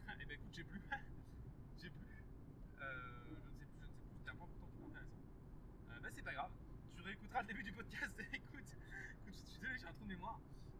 Eh 0.20 0.24
ben 0.26 0.34
écoute, 0.34 0.52
j'ai 0.52 0.64
plus. 0.64 0.80
j'ai 1.80 1.90
plus. 1.90 2.24
Euh, 2.80 3.24
je 3.28 3.34
ne 3.34 3.36
sais 3.36 3.50
plus, 3.50 3.66
je 3.78 3.84
ne 3.84 3.86
sais 3.86 3.86
plus. 3.86 4.16
C'était 4.18 4.30
un 4.30 4.34
point 4.36 4.48
pourtant 4.48 4.68
qui 4.76 4.82
intéressant. 4.84 5.22
Bah 5.88 6.08
c'est 6.14 6.22
pas 6.22 6.32
grave. 6.34 6.50
Tu 6.96 7.02
réécouteras 7.02 7.42
le 7.42 7.46
début 7.48 7.62
du 7.62 7.72
podcast 7.72 8.12
écoute, 8.32 8.64
je 9.26 9.30
suis 9.32 9.58
désolé, 9.60 9.77
j'ai 9.77 9.77
un 9.88 9.92
trou 9.94 10.04
de 10.04 10.08
mémoire. 10.08 10.38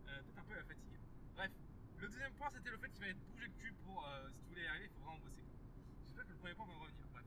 Euh, 0.09 0.23
Peut-être 0.23 0.39
un 0.39 0.45
peu 0.45 0.55
la 0.55 0.65
fatigue. 0.65 0.99
Bref, 1.35 1.51
le 1.97 2.09
deuxième 2.09 2.33
point, 2.35 2.51
c'était 2.53 2.71
le 2.71 2.77
fait 2.77 2.89
qu'il 2.91 3.01
fallait 3.01 3.15
bouger 3.15 3.47
le 3.47 3.53
cul 3.57 3.73
pour. 3.85 4.07
euh, 4.07 4.29
si 4.31 4.41
tu 4.43 4.49
voulais 4.49 4.65
y 4.65 4.69
arriver, 4.69 4.85
il 4.85 4.93
faut 4.93 5.01
vraiment 5.01 5.19
bosser. 5.25 5.45
J'espère 6.05 6.25
que 6.27 6.33
le 6.33 6.37
premier 6.37 6.55
point 6.55 6.67
va 6.67 6.75
revenir. 6.75 7.07
Bref. 7.13 7.25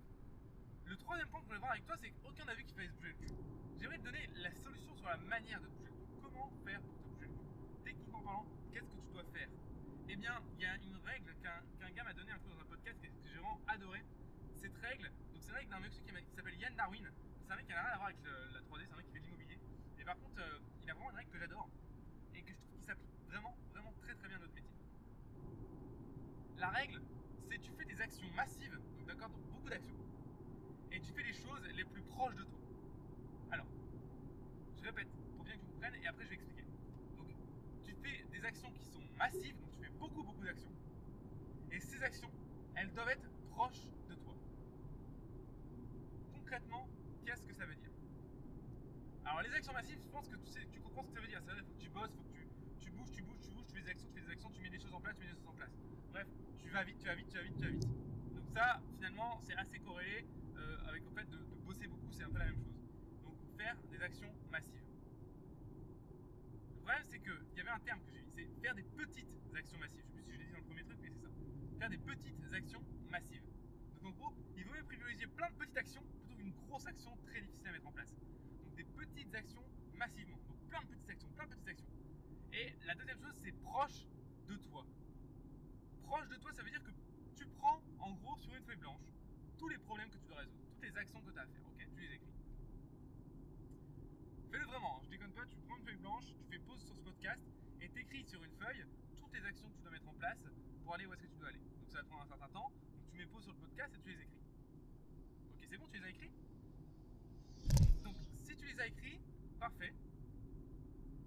Le 0.85 0.97
troisième 0.97 1.27
point 1.29 1.39
que 1.39 1.43
je 1.45 1.47
voulais 1.49 1.59
voir 1.59 1.71
avec 1.71 1.85
toi, 1.85 1.95
c'est 1.97 2.11
qu'aucun 2.11 2.45
n'a 2.45 2.53
vu 2.53 2.63
qu'il 2.63 2.75
fallait 2.75 2.87
se 2.87 2.93
bouger 2.93 3.09
le 3.09 3.17
cul. 3.17 3.33
J'aimerais 3.79 3.97
te 3.97 4.03
donner 4.03 4.29
la 4.35 4.53
solution 4.53 4.95
sur 4.95 5.07
la 5.07 5.17
manière 5.17 5.61
de 5.61 5.67
bouger 5.67 5.89
le 5.89 6.05
cul. 6.05 6.21
Comment 6.21 6.51
faire 6.65 6.81
pour 6.81 6.93
te 6.93 7.07
bouger 7.09 7.27
le 7.27 7.33
cul? 7.33 7.49
Techniquement 7.83 8.21
parlant, 8.21 8.45
qu'est-ce 8.71 8.89
que 8.93 9.01
tu 9.01 9.11
dois 9.11 9.25
faire? 9.33 9.49
Eh 10.09 10.15
bien, 10.15 10.37
il 10.53 10.61
y 10.61 10.65
a 10.65 10.75
une 10.77 10.97
règle 10.97 11.33
qu'un 11.41 11.63
qu'un 11.79 11.89
gars 11.89 12.03
m'a 12.03 12.13
donnée 12.13 12.31
un 12.31 12.39
coup 12.39 12.49
dans 12.49 12.61
un 12.61 12.65
podcast 12.65 13.01
que, 13.01 13.07
j'ai 13.25 13.37
vraiment 13.37 13.61
adoré. 13.67 14.03
Cette 14.55 14.77
règle, 14.77 15.09
donc 15.33 15.41
c'est 15.41 15.49
une 15.49 15.55
règle 15.55 15.71
d'un 15.71 15.79
monsieur 15.79 16.03
qui, 16.03 16.35
s'appelle 16.35 16.59
Yann 16.59 16.75
Darwin. 16.75 17.09
C'est 17.47 17.53
un 17.53 17.55
mec 17.55 17.65
qui 17.65 17.73
n'a 17.73 17.81
rien 17.81 17.93
à 17.93 17.97
voir 17.97 18.09
avec 18.09 18.21
la 18.23 18.61
3D, 18.61 18.85
c'est 18.85 18.93
un 18.93 18.97
mec 18.97 19.05
qui 19.07 19.13
fait 19.13 19.19
de 19.19 19.25
l'immobilier. 19.25 19.59
Et 19.97 20.03
par 20.03 20.19
contre, 20.19 20.39
euh, 20.39 20.59
il 20.83 20.89
a 20.89 20.93
vraiment 20.93 21.11
une 21.11 21.17
règle 21.17 21.31
que 21.31 21.37
j'adore 21.39 21.69
et 22.35 22.41
que 22.41 22.53
je 22.53 22.59
trouve 22.59 22.77
qui 22.77 22.83
s'applique 22.83 23.11
vraiment, 23.27 23.55
vraiment 23.71 23.93
très 24.01 24.13
très 24.15 24.27
bien 24.27 24.37
à 24.37 24.39
notre 24.39 24.53
métier. 24.53 24.75
La 26.57 26.69
règle, 26.69 27.01
c'est 27.49 27.59
tu 27.59 27.71
fais 27.71 27.85
des 27.85 28.01
actions 28.01 28.27
massives, 28.35 28.73
donc 28.73 29.05
d'accord, 29.05 29.29
beaucoup 29.51 29.69
d'actions, 29.69 29.95
et 30.91 30.99
tu 30.99 31.11
fais 31.13 31.23
les 31.23 31.33
choses 31.33 31.63
les 31.75 31.85
plus 31.85 32.01
proches 32.03 32.35
de 32.35 32.43
toi. 32.43 32.59
Alors, 33.51 33.67
je 34.77 34.83
répète, 34.83 35.07
pour 35.35 35.43
bien 35.45 35.55
que 35.55 35.59
tu 35.59 35.67
comprennes, 35.67 35.95
et 35.95 36.07
après 36.07 36.23
je 36.23 36.29
vais 36.29 36.35
expliquer. 36.35 36.65
Donc, 37.17 37.27
tu 37.83 37.93
fais 37.95 38.23
des 38.31 38.45
actions 38.45 38.71
qui 38.71 38.85
sont 38.85 39.03
massives, 39.17 39.57
donc 39.59 39.71
tu 39.71 39.79
fais 39.79 39.91
beaucoup 39.99 40.23
beaucoup 40.23 40.43
d'actions, 40.43 40.71
et 41.71 41.79
ces 41.79 42.01
actions, 42.03 42.31
elles 42.75 42.91
doivent 42.93 43.09
être 43.09 43.29
proches 43.49 43.85
de 44.09 44.15
toi. 44.15 44.35
Concrètement, 46.33 46.87
qu'est-ce 47.25 47.43
que 47.43 47.53
ça 47.53 47.65
veut 47.65 47.75
dire 47.75 47.91
Alors 49.41 49.49
les 49.54 49.58
actions 49.58 49.73
massives, 49.73 49.97
je 49.99 50.10
pense 50.12 50.27
que 50.30 50.36
tu 50.38 50.80
comprends 50.82 51.01
ce 51.01 51.08
que 51.08 51.13
ça 51.15 51.19
veut 51.19 51.27
dire. 51.27 51.41
Ça 51.41 51.49
veut 51.49 51.56
dire 51.56 51.65
faut 51.65 51.73
que 51.73 51.82
tu 51.82 51.89
bosses, 51.89 52.13
faut 52.13 52.21
que 52.21 52.30
tu, 52.30 52.47
tu 52.77 52.91
bouges, 52.91 53.10
tu 53.10 53.23
bouges, 53.23 53.39
tu 53.41 53.49
bouges, 53.49 53.65
tu 53.65 53.73
fais 53.73 53.82
des 53.82 53.89
actions, 53.89 54.08
tu 54.08 54.13
fais 54.13 54.21
des 54.21 54.30
actions, 54.30 54.49
tu 54.51 54.62
mets 54.62 54.69
des 54.69 54.80
choses 54.80 54.93
en 54.93 55.01
place, 55.01 55.15
tu 55.17 55.21
mets 55.25 55.34
des 55.34 55.38
choses 55.39 55.47
en 55.47 55.54
place. 55.54 55.73
Bref, 56.12 56.27
tu 56.62 56.69
vas 56.69 56.84
vite, 56.84 56.99
tu 56.99 57.08
vas 57.08 57.15
vite, 57.15 57.27
tu 57.27 57.38
vas 57.38 57.41
vite, 57.41 57.58
tu 57.58 57.63
vas 57.63 57.71
vite. 57.71 57.88
Donc 58.36 58.45
ça, 58.54 58.80
finalement, 58.93 59.41
c'est 59.41 59.56
assez 59.56 59.80
corrélé 59.80 60.27
euh, 60.58 60.89
avec 60.89 61.04
le 61.06 61.10
fait 61.10 61.25
de, 61.25 61.38
bosser 61.65 61.88
beaucoup, 61.88 62.12
c'est 62.12 62.21
un 62.21 62.30
peu 62.30 62.38
la 62.38 62.45
même 62.45 62.58
chose. 62.62 62.77
Donc 63.23 63.34
faire 63.58 63.75
des 63.89 64.04
actions 64.04 64.32
massives. 64.51 64.86
Le 66.69 66.77
problème, 66.77 67.04
c'est 67.08 67.19
qu'il 67.19 67.58
y 67.58 67.62
avait 67.62 67.69
un 67.71 67.80
terme 67.80 68.01
que 68.06 68.12
j'ai 68.12 68.21
mis, 68.21 68.30
c'est 68.30 68.45
faire 68.62 68.75
des 68.75 68.84
petites 68.84 69.34
actions 69.58 69.80
massives. 69.80 70.06
Je 70.06 70.17
sais 70.17 70.21
plus 70.21 70.21
si 70.21 70.34
je 70.34 70.38
l'ai 70.38 70.45
dit 70.45 70.51
dans 70.51 70.60
le 70.60 70.65
premier 70.65 70.84
truc, 70.84 70.99
mais 71.01 71.10
c'est 71.10 71.19
ça. 71.19 71.30
Faire 71.80 71.89
des 71.89 71.97
petites 71.97 72.54
actions 72.54 72.84
massives. 73.10 73.41
Donc 74.04 74.13
en 74.13 74.17
gros, 74.17 74.34
il 74.56 74.65
vaut 74.65 74.73
mieux 74.75 74.84
privilégier 74.84 75.25
plein 75.25 75.49
de 75.49 75.56
petites 75.56 75.77
actions 75.77 76.04
plutôt 76.04 76.36
qu'une 76.36 76.51
grosse 76.51 76.86
action 76.86 77.17
très 77.25 77.41
difficile 77.41 77.69
à 77.69 77.71
mettre 77.71 77.88
en 77.88 77.91
place. 77.91 78.13
Petites 79.01 79.33
actions 79.33 79.65
massivement. 79.97 80.37
Donc 80.47 80.59
plein 80.69 80.81
de 80.83 80.87
petites 80.89 81.09
actions, 81.09 81.29
plein 81.31 81.47
de 81.47 81.55
petites 81.55 81.69
actions. 81.69 81.89
Et 82.53 82.75
la 82.85 82.93
deuxième 82.93 83.19
chose, 83.19 83.33
c'est 83.41 83.51
proche 83.63 84.05
de 84.47 84.55
toi. 84.57 84.85
Proche 86.03 86.27
de 86.29 86.35
toi, 86.35 86.53
ça 86.53 86.61
veut 86.61 86.69
dire 86.69 86.83
que 86.83 86.91
tu 87.35 87.47
prends 87.57 87.81
en 87.97 88.13
gros 88.13 88.37
sur 88.37 88.53
une 88.53 88.63
feuille 88.63 88.77
blanche 88.77 89.01
tous 89.57 89.69
les 89.69 89.77
problèmes 89.79 90.09
que 90.11 90.17
tu 90.17 90.27
dois 90.27 90.37
résoudre, 90.37 90.63
toutes 90.69 90.83
les 90.83 90.97
actions 90.97 91.21
que 91.21 91.31
tu 91.31 91.39
as 91.39 91.41
à 91.41 91.47
faire, 91.47 91.65
ok? 91.65 91.77
Tu 91.77 91.99
les 91.99 92.13
écris. 92.13 92.33
Fais-le 94.51 94.65
vraiment, 94.65 94.97
hein, 94.97 95.01
je 95.03 95.09
déconne 95.09 95.33
pas, 95.33 95.45
tu 95.45 95.55
prends 95.65 95.77
une 95.77 95.83
feuille 95.83 95.97
blanche, 95.97 96.25
tu 96.37 96.45
fais 96.45 96.59
pause 96.59 96.81
sur 96.83 96.95
ce 96.95 97.01
podcast 97.01 97.41
et 97.79 97.89
t'écris 97.89 98.23
sur 98.25 98.43
une 98.43 98.53
feuille 98.53 98.85
toutes 99.17 99.33
les 99.33 99.45
actions 99.45 99.69
que 99.69 99.75
tu 99.77 99.81
dois 99.81 99.91
mettre 99.91 100.09
en 100.09 100.13
place 100.13 100.45
pour 100.83 100.93
aller 100.93 101.07
où 101.07 101.13
est-ce 101.13 101.23
que 101.23 101.27
tu 101.27 101.37
dois 101.37 101.49
aller. 101.49 101.61
Donc 101.79 101.89
ça 101.89 101.97
va 101.99 102.03
prendre 102.05 102.23
un 102.23 102.27
certain 102.27 102.49
temps, 102.49 102.71
donc 102.97 103.09
tu 103.09 103.17
mets 103.17 103.25
pause 103.25 103.43
sur 103.43 103.53
le 103.53 103.59
podcast 103.59 103.95
et 103.95 103.99
tu 103.99 104.09
les 104.09 104.21
écris. 104.21 104.41
Ok, 105.53 105.65
c'est 105.67 105.77
bon, 105.77 105.87
tu 105.87 105.97
les 105.97 106.05
as 106.05 106.09
écrits? 106.09 106.31
Les 108.71 108.81
as 108.81 109.60
parfait. 109.60 109.93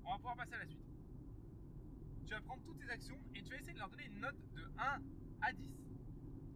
On 0.05 0.11
va 0.11 0.17
pouvoir 0.17 0.37
passer 0.37 0.55
à 0.55 0.59
la 0.59 0.67
suite. 0.67 0.85
Tu 2.27 2.33
vas 2.33 2.41
prendre 2.41 2.63
toutes 2.65 2.79
tes 2.79 2.91
actions 2.91 3.19
et 3.35 3.43
tu 3.43 3.51
vas 3.51 3.57
essayer 3.59 3.75
de 3.75 3.79
leur 3.79 3.91
donner 3.91 4.07
une 4.07 4.21
note 4.21 4.37
de 4.55 4.63
1 4.79 5.03
à 5.43 5.53
10 5.53 5.71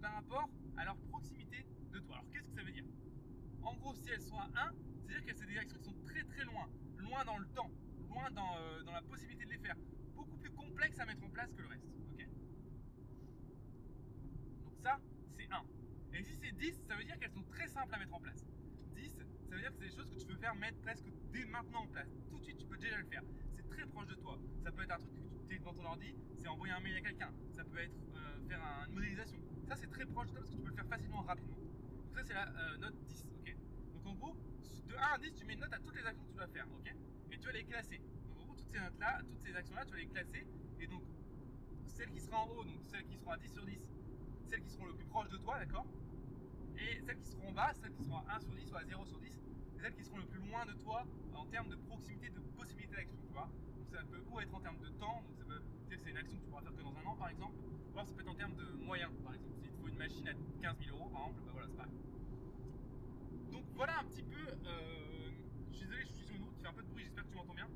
par 0.00 0.14
rapport 0.14 0.48
à 0.76 0.84
leur 0.84 0.96
proximité 1.10 1.66
de 1.92 1.98
toi. 2.00 2.16
Alors 2.16 2.30
qu'est-ce 2.30 2.48
que 2.48 2.54
ça 2.54 2.62
veut 2.62 2.72
dire? 2.72 2.84
En 3.62 3.74
gros, 3.76 3.94
si 3.94 4.08
elles 4.10 4.22
sont 4.22 4.38
à 4.38 4.48
1, 4.54 4.72
c'est-à-dire 5.06 5.26
que 5.26 5.34
c'est 5.34 5.46
des 5.46 5.58
actions 5.58 5.78
qui 5.78 5.84
sont 5.84 6.04
très 6.04 6.22
très 6.24 6.44
loin, 6.44 6.68
loin 6.98 7.24
dans 7.24 7.38
le 7.38 7.46
temps, 7.48 7.70
loin 8.08 8.30
dans, 8.30 8.56
euh, 8.56 8.82
dans 8.84 8.92
la 8.92 9.02
possibilité 9.02 9.44
de 9.44 9.50
les 9.50 9.58
faire, 9.58 9.76
beaucoup 10.14 10.36
plus 10.38 10.50
complexes 10.50 10.98
à 10.98 11.04
mettre 11.04 11.24
en 11.24 11.30
place 11.30 11.52
que 11.52 11.62
le 11.62 11.68
reste. 11.68 11.86
Ok? 12.12 12.28
Donc 14.64 14.74
ça, 14.82 14.98
c'est 15.36 15.48
1. 15.50 15.64
Et 16.14 16.22
si 16.22 16.36
c'est 16.36 16.52
10, 16.52 16.84
ça 16.88 16.96
veut 16.96 17.04
dire 17.04 17.18
qu'elles 17.18 17.32
sont 17.32 17.44
très 17.44 17.68
simples 17.68 17.94
à 17.94 17.98
mettre 17.98 18.14
en 18.14 18.20
place. 18.20 18.44
10, 19.48 19.50
ça 19.50 19.56
veut 19.56 19.60
dire 19.62 19.70
que 19.70 19.78
c'est 19.78 19.88
des 19.88 19.96
choses 19.96 20.10
que 20.10 20.18
tu 20.18 20.26
peux 20.26 20.36
faire 20.36 20.54
mettre 20.54 20.78
presque 20.80 21.04
dès 21.32 21.44
maintenant 21.46 21.82
en 21.82 21.86
place. 21.88 22.08
Tout 22.30 22.38
de 22.38 22.44
suite, 22.44 22.58
tu 22.58 22.66
peux 22.66 22.76
déjà 22.78 22.98
le 22.98 23.04
faire. 23.06 23.22
C'est 23.56 23.68
très 23.68 23.86
proche 23.86 24.06
de 24.06 24.14
toi. 24.14 24.38
Ça 24.64 24.70
peut 24.72 24.82
être 24.82 24.92
un 24.92 24.98
truc 24.98 25.10
que 25.12 25.48
tu 25.48 25.54
es 25.54 25.58
devant 25.58 25.74
ton 25.74 25.84
ordi, 25.84 26.14
c'est 26.38 26.48
envoyer 26.48 26.72
un 26.74 26.80
mail 26.80 26.96
à 26.96 27.00
quelqu'un. 27.00 27.32
Ça 27.52 27.64
peut 27.64 27.78
être 27.78 27.94
euh, 28.16 28.48
faire 28.48 28.62
un- 28.62 28.86
une 28.86 28.94
modélisation. 28.94 29.38
Ça, 29.66 29.76
c'est 29.76 29.90
très 29.90 30.06
proche 30.06 30.28
de 30.28 30.32
toi 30.32 30.42
parce 30.46 30.52
que 30.52 30.56
tu 30.56 30.62
peux 30.62 30.68
c'est 32.28 32.34
la 32.34 32.46
euh, 32.46 32.76
note 32.78 32.94
10, 33.06 33.24
ok 33.38 33.56
Donc 33.94 34.06
en 34.06 34.14
gros, 34.14 34.36
de 34.88 34.94
1 34.94 34.98
à 34.98 35.18
10, 35.18 35.32
tu 35.34 35.44
mets 35.46 35.54
une 35.54 35.60
note 35.60 35.72
à 35.72 35.78
toutes 35.78 35.94
les 35.96 36.04
actions 36.04 36.24
que 36.24 36.30
tu 36.30 36.36
dois 36.36 36.48
faire, 36.48 36.66
ok 36.74 36.94
Et 37.32 37.38
tu 37.38 37.46
vas 37.46 37.52
les 37.52 37.64
classer. 37.64 37.98
Donc 38.28 38.40
en 38.40 38.44
gros, 38.44 38.54
toutes 38.54 38.68
ces 38.68 38.80
notes-là, 38.80 39.20
toutes 39.22 39.40
ces 39.40 39.54
actions-là, 39.56 39.84
tu 39.86 39.92
vas 39.92 39.98
les 39.98 40.06
classer. 40.08 40.46
Et 40.80 40.86
donc, 40.86 41.02
celles 41.86 42.10
qui 42.10 42.20
seront 42.20 42.36
en 42.36 42.48
haut, 42.50 42.64
donc 42.64 42.82
celles 42.90 43.06
qui 43.06 43.16
seront 43.16 43.30
à 43.30 43.38
10 43.38 43.48
sur 43.52 43.64
10, 43.64 43.80
celles 44.50 44.62
qui 44.62 44.70
seront 44.70 44.86
le 44.86 44.94
plus 44.94 45.06
proches 45.06 45.30
de 45.30 45.38
toi, 45.38 45.58
d'accord 45.58 45.86
Et 46.78 47.00
celles 47.00 47.18
qui 47.18 47.26
seront 47.26 47.48
en 47.48 47.52
bas, 47.52 47.72
celles 47.74 47.92
qui 47.92 48.04
seront 48.04 48.18
à 48.18 48.36
1 48.36 48.40
sur 48.40 48.54
10 48.54 48.72
ou 48.72 48.76
à 48.76 48.84
0 48.84 49.04
sur 49.06 49.18
10, 49.18 49.26
et 49.28 49.80
celles 49.80 49.94
qui 49.94 50.04
seront 50.04 50.18
le 50.18 50.26
plus 50.26 50.40
loin 50.40 50.64
de 50.66 50.72
toi 50.74 51.04
en 51.34 51.44
termes 51.46 51.68
de 51.68 51.76
proximité, 51.76 52.30
de 52.30 52.40
possibilité 52.56 52.96
d'action, 52.96 53.18
tu 53.26 53.32
vois 53.32 53.48
Donc 53.76 53.88
ça 53.90 54.02
peut 54.04 54.22
ou 54.30 54.40
être 54.40 54.54
en 54.54 54.60
termes 54.60 54.78
de 54.78 54.88
temps, 54.90 55.22
donc 55.22 55.36
ça 55.36 55.44
peut 55.44 55.60
dire 55.88 55.98
que 55.98 56.04
c'est 56.04 56.10
une 56.10 56.16
action 56.16 56.36
que 56.38 56.42
tu 56.42 56.48
pourras 56.50 56.62
faire 56.62 56.74
que 56.74 56.82
dans 56.82 56.96
un 56.96 57.06
an, 57.06 57.16
par 57.16 57.28
exemple, 57.28 57.56
ou 57.58 57.92
alors 57.94 58.06
ça 58.06 58.14
peut 58.14 58.20
être 58.20 58.30
en 58.30 58.34
termes 58.34 58.54
de 58.56 58.64
moyens, 58.84 59.10
par 59.24 59.34
exemple. 59.34 59.54
S'il 59.60 59.70
te 59.72 59.76
faut 59.80 59.88
une 59.88 59.98
machine 59.98 60.28
à 60.28 60.34
15 60.62 60.78
000 60.84 60.96
euros, 60.96 61.08
par 61.10 61.22
exemple, 61.22 61.42
bah 61.46 61.52
voilà, 61.52 61.68
c'est 61.68 61.76
pareil. 61.76 61.92
Donc 63.50 63.64
voilà 63.74 63.98
un 63.98 64.04
petit 64.04 64.22
peu. 64.22 64.46
Euh, 64.66 65.30
je 65.72 65.76
suis 65.76 65.86
désolé, 65.86 66.02
je 66.04 66.12
suis 66.12 66.24
sur 66.26 66.36
une 66.36 66.42
route 66.42 66.54
qui 66.54 66.62
fait 66.62 66.68
un 66.68 66.72
peu 66.72 66.82
de 66.82 66.88
bruit, 66.88 67.04
j'espère 67.04 67.24
que 67.24 67.30
tu 67.30 67.36
m'entends 67.36 67.54
bien. 67.54 67.68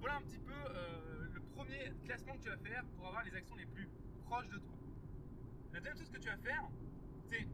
Voilà 0.00 0.16
un 0.16 0.22
petit 0.22 0.38
peu 0.38 0.52
euh, 0.52 1.28
le 1.32 1.40
premier 1.54 1.92
classement 2.04 2.36
que 2.36 2.42
tu 2.42 2.48
vas 2.48 2.56
faire 2.58 2.84
pour 2.96 3.06
avoir 3.06 3.24
les 3.24 3.34
actions 3.34 3.56
les 3.56 3.66
plus 3.66 3.88
proches 4.24 4.48
de 4.48 4.58
toi. 4.58 4.74
La 5.72 5.80
deuxième 5.80 5.98
chose 5.98 6.10
que 6.10 6.18
tu 6.18 6.28
vas 6.28 6.36
faire, 6.38 6.68
c'est. 7.28 7.46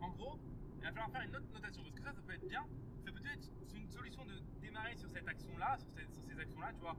En 0.00 0.10
gros, 0.10 0.38
il 0.76 0.82
va 0.82 0.88
falloir 0.92 1.10
faire 1.10 1.22
une 1.22 1.36
autre 1.36 1.52
notation. 1.52 1.82
Parce 1.82 1.94
que 1.94 2.02
ça, 2.02 2.12
ça 2.12 2.22
peut 2.22 2.34
être 2.34 2.48
bien. 2.48 2.64
Ça 3.04 3.12
peut 3.12 3.20
être 3.26 3.50
une 3.74 3.88
solution 3.88 4.24
de 4.24 4.34
démarrer 4.60 4.96
sur 4.96 5.10
cette 5.10 5.26
action-là, 5.28 5.76
sur, 5.78 5.88
ces 6.24 6.38
actions-là, 6.40 6.72
tu 6.72 6.80
vois, 6.80 6.96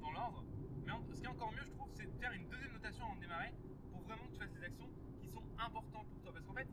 dans 0.00 0.10
l'ordre. 0.10 0.44
Mais 0.86 0.92
ce 1.14 1.20
qui 1.20 1.26
est 1.26 1.30
encore 1.30 1.52
mieux, 1.52 1.64
je 1.64 1.72
trouve, 1.72 1.90
c'est 1.92 2.06
de 2.06 2.18
faire 2.18 2.32
une 2.32 2.48
deuxième 2.48 2.72
notation 2.72 3.14
de 3.14 3.20
démarrer 3.20 3.52
pour 3.92 4.00
vraiment 4.02 4.24
que 4.26 4.32
tu 4.32 4.38
fasses 4.38 4.52
des 4.52 4.64
actions 4.64 4.88
qui 5.20 5.28
sont 5.28 5.44
importantes 5.58 6.08
pour 6.08 6.20
toi. 6.22 6.32
Parce 6.32 6.44
qu'en 6.44 6.54
fait, 6.54 6.68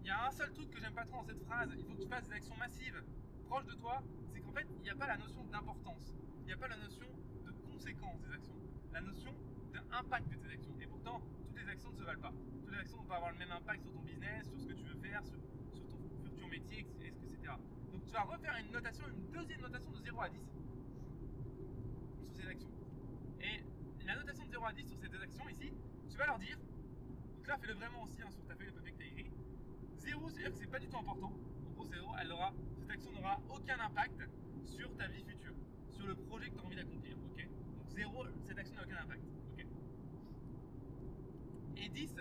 il 0.00 0.06
y 0.06 0.10
a 0.10 0.26
un 0.26 0.30
seul 0.30 0.52
truc 0.52 0.70
que 0.70 0.80
j'aime 0.80 0.94
pas 0.94 1.04
trop 1.04 1.16
dans 1.16 1.26
cette 1.26 1.42
phrase, 1.44 1.68
il 1.76 1.84
faut 1.84 1.94
que 1.94 2.02
tu 2.02 2.08
fasses 2.08 2.28
des 2.28 2.34
actions 2.34 2.56
massives 2.56 3.02
proches 3.48 3.66
de 3.66 3.74
toi, 3.74 4.02
c'est 4.32 4.40
qu'en 4.40 4.52
fait, 4.52 4.66
il 4.76 4.82
n'y 4.82 4.90
a 4.90 4.94
pas 4.94 5.06
la 5.06 5.16
notion 5.16 5.44
d'importance, 5.44 6.14
il 6.40 6.46
n'y 6.46 6.52
a 6.52 6.56
pas 6.56 6.68
la 6.68 6.76
notion 6.76 7.06
de 7.44 7.50
conséquence 7.70 8.20
des 8.22 8.32
actions, 8.32 8.56
la 8.92 9.00
notion 9.00 9.34
d'impact 9.72 10.28
de 10.30 10.36
tes 10.36 10.52
actions. 10.52 10.74
Et 10.80 10.86
pourtant, 10.86 11.20
les 11.66 11.72
actions 11.72 11.90
ne 11.90 11.96
se 11.96 12.02
valent 12.02 12.20
pas. 12.20 12.32
Toutes 12.62 12.72
les 12.72 12.78
actions 12.78 12.96
ne 12.96 13.02
vont 13.02 13.08
pas 13.08 13.16
avoir 13.16 13.32
le 13.32 13.38
même 13.38 13.50
impact 13.50 13.82
sur 13.82 13.92
ton 13.92 14.02
business, 14.02 14.46
sur 14.48 14.60
ce 14.60 14.66
que 14.66 14.72
tu 14.72 14.84
veux 14.84 15.00
faire, 15.00 15.22
sur, 15.24 15.34
ton 15.34 16.24
futur 16.24 16.48
métier, 16.48 16.86
etc. 17.00 17.52
Donc 17.92 18.04
tu 18.04 18.12
vas 18.12 18.22
refaire 18.22 18.54
une 18.60 18.70
notation, 18.70 19.04
une 19.08 19.30
deuxième 19.32 19.60
notation 19.60 19.90
de 19.90 19.98
0 19.98 20.20
à 20.20 20.28
10 20.28 20.38
sur 22.22 22.34
ces 22.34 22.46
actions. 22.46 22.70
Et 23.40 23.64
la 24.06 24.16
notation 24.16 24.44
de 24.44 24.50
0 24.50 24.64
à 24.64 24.72
10 24.72 24.86
sur 24.86 24.98
ces 24.98 25.08
deux 25.08 25.20
actions 25.20 25.48
ici, 25.48 25.72
tu 26.08 26.16
vas 26.16 26.26
leur 26.26 26.38
dire, 26.38 26.56
donc 27.36 27.46
là 27.48 27.58
fais-le 27.58 27.74
vraiment 27.74 28.02
aussi 28.04 28.22
hein, 28.22 28.30
sur 28.30 28.44
ta 28.46 28.54
feuille 28.54 28.68
de 28.68 28.72
papier 28.72 28.92
que 28.92 28.98
tu 28.98 29.02
as 29.02 29.06
écrit, 29.06 29.30
0 29.98 30.28
c'est-à-dire 30.28 30.52
que 30.52 30.58
c'est 30.58 30.70
pas 30.70 30.78
du 30.78 30.88
tout 30.88 30.98
important, 30.98 31.32
en 31.66 31.70
gros 31.74 31.86
0, 31.86 32.14
elle 32.20 32.32
aura, 32.32 32.52
cette 32.78 32.90
action 32.90 33.10
n'aura 33.12 33.40
aucun 33.50 33.78
impact 33.80 34.22
sur 34.62 34.96
ta 34.96 35.08
vie 35.08 35.24
future, 35.24 35.54
sur 35.90 36.06
le 36.06 36.14
projet 36.14 36.48
que 36.48 36.54
tu 36.54 36.60
as 36.60 36.64
envie 36.64 36.76
d'accomplir, 36.76 37.16
ok? 37.18 37.48
Donc 37.76 37.88
0, 37.90 38.24
cette 38.44 38.58
action 38.58 38.76
n'a 38.76 38.82
aucun 38.84 39.02
impact, 39.02 39.22
Et 41.76 41.88
10, 41.88 42.16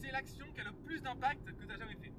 c'est 0.00 0.10
l'action 0.10 0.46
qui 0.52 0.60
a 0.60 0.64
le 0.64 0.72
plus 0.84 1.00
d'impact 1.00 1.44
que 1.44 1.64
tu 1.64 1.70
as 1.70 1.76
jamais 1.76 1.96
fait. 1.96 2.12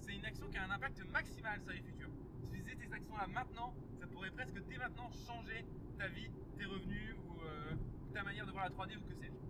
C'est 0.00 0.14
une 0.14 0.24
action 0.24 0.48
qui 0.48 0.56
a 0.56 0.64
un 0.64 0.70
impact 0.70 1.02
maximal 1.12 1.60
sur 1.60 1.68
la 1.68 1.76
vie 1.76 1.82
future. 1.82 2.10
Si 2.40 2.48
tu 2.48 2.58
faisais 2.58 2.76
tes 2.76 2.92
actions 2.92 3.16
là 3.16 3.26
maintenant, 3.26 3.74
ça 3.98 4.06
pourrait 4.06 4.30
presque 4.30 4.58
dès 4.68 4.78
maintenant 4.78 5.10
changer 5.26 5.64
ta 5.98 6.08
vie, 6.08 6.30
tes 6.56 6.64
revenus 6.64 7.14
ou 7.26 7.40
euh, 7.42 7.74
ta 8.12 8.22
manière 8.22 8.46
de 8.46 8.52
voir 8.52 8.64
la 8.64 8.70
3D 8.70 8.96
ou 8.96 9.00
que 9.02 9.14
sais-je. 9.14 9.40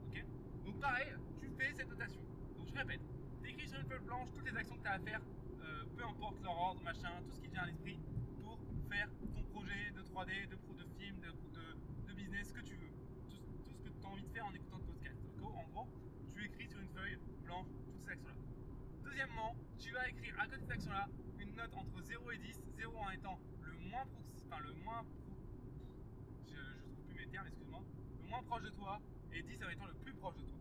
Donc 0.65 0.81
pareil, 0.81 1.09
tu 1.41 1.49
fais 1.59 1.73
cette 1.75 1.89
notation. 1.89 2.21
Donc 2.59 2.69
je 2.69 2.75
répète, 2.75 3.01
tu 3.43 3.51
écris 3.51 3.69
sur 3.69 3.81
une 3.81 3.87
feuille 3.87 4.05
blanche 4.05 4.29
toutes 4.33 4.51
les 4.51 4.57
actions 4.57 4.77
que 4.77 4.83
tu 4.83 4.89
as 4.89 4.93
à 4.93 4.99
faire, 4.99 5.21
euh, 5.63 5.85
peu 5.97 6.05
importe 6.05 6.43
leur 6.43 6.57
ordre, 6.57 6.83
machin, 6.83 7.11
tout 7.27 7.33
ce 7.35 7.41
qui 7.41 7.49
vient 7.49 7.63
à 7.63 7.67
l'esprit 7.67 7.99
pour 8.43 8.59
faire 8.89 9.09
ton 9.35 9.43
projet 9.45 9.91
de 9.97 10.03
3D, 10.03 10.49
de, 10.49 10.57
pro, 10.57 10.75
de 10.75 10.85
film, 10.99 11.17
de, 11.21 12.13
business, 12.13 12.49
ce 12.49 12.55
que 12.55 12.61
tu 12.61 12.75
veux. 12.75 12.91
Tout, 13.29 13.37
ce 13.73 13.83
que 13.83 13.89
tu 13.89 14.07
as 14.07 14.09
envie 14.09 14.23
de 14.23 14.29
faire 14.29 14.47
en 14.47 14.53
écoutant 14.53 14.79
le 14.79 14.85
podcast. 14.85 15.17
En 15.43 15.65
gros, 15.73 15.89
tu 16.35 16.45
écris 16.45 16.69
sur 16.69 16.81
une 16.81 16.89
feuille 16.89 17.19
blanche 17.45 17.67
toutes 17.87 18.03
ces 18.03 18.11
actions-là. 18.11 18.35
Deuxièmement, 19.21 19.55
tu 19.79 19.93
vas 19.93 20.09
écrire 20.09 20.35
à 20.41 20.47
côté 20.47 20.57
de 20.57 20.63
cette 20.63 20.71
action-là 20.71 21.07
une 21.41 21.55
note 21.55 21.75
entre 21.75 22.01
0 22.01 22.31
et 22.31 22.39
10, 22.39 22.59
0 22.79 22.97
en 22.97 23.11
étant 23.11 23.39
le 23.61 23.77
moins, 23.91 24.05
enfin, 24.47 24.61
le 24.61 24.73
moins 24.83 25.05
je, 26.47 26.55
je 26.55 26.91
trouve 26.91 27.05
plus 27.05 27.17
mes 27.17 27.27
termes, 27.27 27.47
excuse-moi, 27.47 27.83
le 28.23 28.29
moins 28.29 28.43
proche 28.45 28.63
de 28.63 28.71
toi 28.71 28.99
et 29.35 29.43
10 29.43 29.63
en 29.63 29.69
étant 29.69 29.85
le 29.85 29.93
plus 29.93 30.15
proche 30.15 30.37
de 30.37 30.45
toi. 30.45 30.59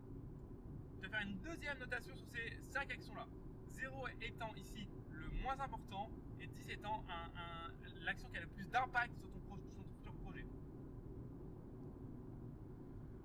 Tu 0.98 1.08
vas 1.08 1.10
faire 1.10 1.26
une 1.26 1.38
deuxième 1.40 1.80
notation 1.80 2.14
sur 2.18 2.28
ces 2.28 2.60
5 2.74 2.92
actions-là. 2.92 3.28
0 3.70 4.08
étant 4.24 4.54
ici 4.56 4.90
le 5.12 5.30
moins 5.42 5.58
important 5.58 6.10
et 6.42 6.48
10 6.48 6.70
étant 6.72 7.06
un, 7.08 7.72
l'action 8.02 8.28
qui 8.28 8.40
a 8.40 8.42
le 8.42 8.48
plus 8.48 8.66
d'impact 8.66 9.16
sur, 9.16 9.30
ton 9.30 9.40
ton 9.56 9.84
futur 9.86 10.14
projet. 10.16 10.46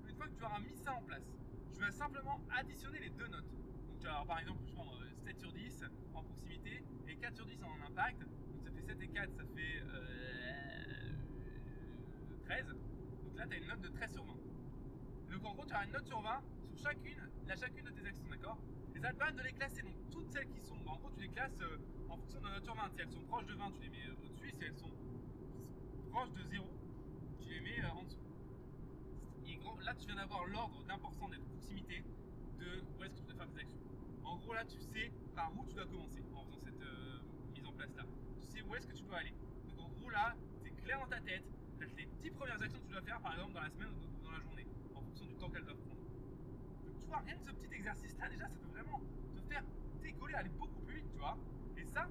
Une 0.06 0.14
fois 0.14 0.28
que 0.28 0.34
tu 0.38 0.44
auras 0.44 0.60
mis 0.60 0.76
ça 0.76 0.94
en 0.94 1.02
place, 1.02 1.24
tu 1.74 1.80
vas 1.80 1.90
simplement 1.90 2.40
additionner 2.56 3.00
les 3.00 3.10
deux 3.10 3.26
notes. 3.26 3.50
Donc 3.88 3.98
tu 3.98 4.04
vas 4.04 4.12
avoir 4.12 4.26
par 4.26 4.38
exemple, 4.38 4.60
je 4.68 4.74
7 5.24 5.40
sur 5.40 5.52
10 5.52 5.84
en 6.14 6.22
proximité 6.22 6.84
et 7.08 7.16
4 7.16 7.34
sur 7.34 7.46
10 7.46 7.62
en 7.64 7.86
impact. 7.90 8.20
Donc 8.20 8.62
ça 8.62 8.70
fait 8.70 8.82
7 8.82 9.00
et 9.00 9.08
4, 9.08 9.34
ça 9.34 9.42
fait 9.54 9.82
euh, 9.82 11.12
13. 12.44 12.66
Donc 12.68 13.38
là, 13.38 13.46
tu 13.46 13.54
as 13.54 13.56
une 13.56 13.66
note 13.66 13.80
de 13.80 13.88
13 13.88 14.12
sur 14.12 14.24
20. 14.24 14.32
Donc 15.32 15.44
en 15.44 15.54
gros, 15.54 15.64
tu 15.66 15.72
as 15.72 15.84
une 15.84 15.92
note 15.92 16.06
sur 16.06 16.20
20 16.20 16.42
sur 16.74 16.90
chacune, 16.90 17.30
la 17.46 17.56
chacune 17.56 17.84
de 17.84 17.90
tes 17.90 18.06
actions, 18.06 18.28
d'accord? 18.28 18.58
Et 18.94 19.00
ça 19.00 19.12
de 19.12 19.42
les 19.42 19.52
classer. 19.52 19.82
Donc 19.82 19.94
toutes 20.10 20.30
celles 20.30 20.48
qui 20.48 20.60
sont, 20.60 20.76
en 20.86 20.96
gros, 20.96 21.10
tu 21.16 21.22
les 21.22 21.28
classes 21.28 21.58
euh, 21.60 21.78
en 22.08 22.16
fonction 22.16 22.40
de 22.40 22.44
la 22.46 22.54
note 22.54 22.64
sur 22.64 22.74
20. 22.74 22.88
Si 22.90 23.00
elles 23.00 23.10
sont 23.10 23.22
proches 23.22 23.46
de 23.46 23.54
20, 23.54 23.70
tu 23.72 23.80
les 23.80 23.88
mets 23.88 24.06
euh, 24.06 24.24
au-dessus. 24.24 24.50
Si 24.50 24.64
elles 24.64 24.76
sont 24.76 24.92
proches 26.10 26.32
de 26.32 26.42
0, 26.44 26.64
tu 27.40 27.48
les 27.48 27.60
mets 27.60 27.80
euh, 27.82 27.88
en 27.90 28.02
dessous. 28.04 28.20
Et 29.46 29.58
là, 29.84 29.94
tu 29.94 30.06
viens 30.06 30.16
d'avoir 30.16 30.46
l'ordre 30.46 30.84
d'importance 30.84 31.30
de 31.30 31.36
proximité 31.36 32.04
de 32.58 32.82
où 32.98 33.04
est-ce 33.04 33.14
que 33.14 33.20
tu 33.20 33.24
dois 33.24 33.34
faire 33.34 33.54
tes 33.54 33.60
actions. 33.60 33.80
En 34.24 34.36
gros, 34.36 34.54
là, 34.54 34.64
tu 34.64 34.80
sais 34.80 35.12
par 35.34 35.52
où 35.56 35.66
tu 35.66 35.73
commencer 35.86 36.22
en 36.34 36.44
faisant 36.44 36.60
cette 36.64 36.82
mise 37.54 37.66
en 37.66 37.72
place 37.72 37.94
là. 37.96 38.04
Tu 38.40 38.46
sais 38.46 38.62
où 38.62 38.74
est-ce 38.74 38.86
que 38.86 38.94
tu 38.94 39.02
dois 39.02 39.18
aller. 39.18 39.34
Donc 39.68 39.80
en 39.80 39.88
gros, 40.00 40.10
là, 40.10 40.34
c'est 40.62 40.70
clair 40.82 40.98
dans 41.00 41.08
ta 41.08 41.20
tête. 41.20 41.44
Tu 41.78 41.86
les 41.96 42.06
10 42.22 42.30
premières 42.30 42.62
actions 42.62 42.78
que 42.78 42.86
tu 42.86 42.92
dois 42.92 43.02
faire, 43.02 43.20
par 43.20 43.32
exemple, 43.32 43.52
dans 43.52 43.60
la 43.60 43.70
semaine 43.70 43.88
ou 43.88 44.24
dans 44.24 44.30
la 44.30 44.40
journée 44.40 44.64
du 44.64 45.34
temps 45.36 45.48
qu'elles 45.50 45.64
doivent 45.64 45.76
prendre. 45.76 46.00
Donc, 46.84 47.00
tu 47.00 47.06
vois, 47.08 47.18
rien 47.18 47.36
que 47.36 47.44
ce 47.44 47.50
petit 47.50 47.74
exercice-là, 47.74 48.28
déjà, 48.28 48.48
ça 48.48 48.56
peut 48.56 48.68
vraiment 48.68 49.00
te 49.34 49.40
faire 49.52 49.62
décoller, 50.02 50.34
aller 50.34 50.50
beaucoup 50.50 50.80
plus 50.80 50.96
vite, 50.96 51.10
tu 51.12 51.18
vois. 51.18 51.36
Et 51.76 51.84
ça, 51.84 52.08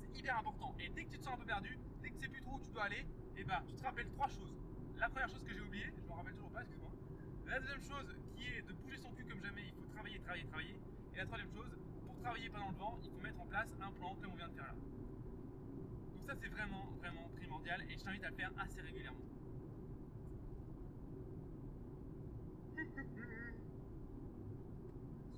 c'est 0.00 0.18
hyper 0.18 0.38
important. 0.38 0.74
Et 0.78 0.88
dès 0.88 1.04
que 1.04 1.10
tu 1.10 1.18
te 1.18 1.24
sens 1.24 1.34
un 1.34 1.38
peu 1.38 1.44
perdu, 1.44 1.78
dès 2.02 2.10
que 2.10 2.14
tu 2.14 2.20
sais 2.20 2.28
plus 2.28 2.40
trop 2.40 2.56
où 2.56 2.60
tu 2.60 2.70
dois 2.70 2.84
aller, 2.84 3.04
et 3.36 3.40
eh 3.40 3.44
ben, 3.44 3.62
tu 3.68 3.74
te 3.74 3.82
rappelles 3.82 4.08
trois 4.10 4.28
choses. 4.28 4.54
La 4.96 5.08
première 5.08 5.28
chose 5.28 5.42
que 5.44 5.52
j'ai 5.52 5.60
oubliée, 5.60 5.92
je 5.96 6.08
me 6.08 6.12
rappelle 6.12 6.34
toujours 6.34 6.50
pas, 6.50 6.62
excuse-moi. 6.62 6.90
La 7.46 7.60
deuxième 7.60 7.82
chose 7.82 8.16
qui 8.36 8.46
est 8.46 8.62
de 8.62 8.72
bouger 8.72 8.96
son 8.98 9.10
cul 9.12 9.24
comme 9.24 9.42
jamais, 9.42 9.64
il 9.66 9.74
faut 9.74 9.92
travailler, 9.92 10.18
travailler, 10.20 10.44
travailler. 10.46 10.78
Et 11.14 11.18
la 11.18 11.26
troisième 11.26 11.50
chose, 11.52 11.76
travailler 12.24 12.48
pas 12.48 12.58
dans 12.58 12.70
le 12.70 12.76
vent, 12.76 12.98
il 13.04 13.10
faut 13.10 13.20
mettre 13.20 13.38
en 13.38 13.46
place 13.46 13.68
un 13.82 13.92
plan 13.92 14.16
comme 14.22 14.32
on 14.32 14.36
vient 14.36 14.48
de 14.48 14.54
faire 14.54 14.64
là. 14.64 14.72
Donc 14.72 16.24
ça 16.24 16.34
c'est 16.34 16.48
vraiment, 16.48 16.86
vraiment 16.98 17.28
primordial 17.36 17.82
et 17.82 17.98
je 17.98 18.02
t'invite 18.02 18.24
à 18.24 18.30
le 18.30 18.36
faire 18.36 18.50
assez 18.56 18.80
régulièrement. 18.80 19.20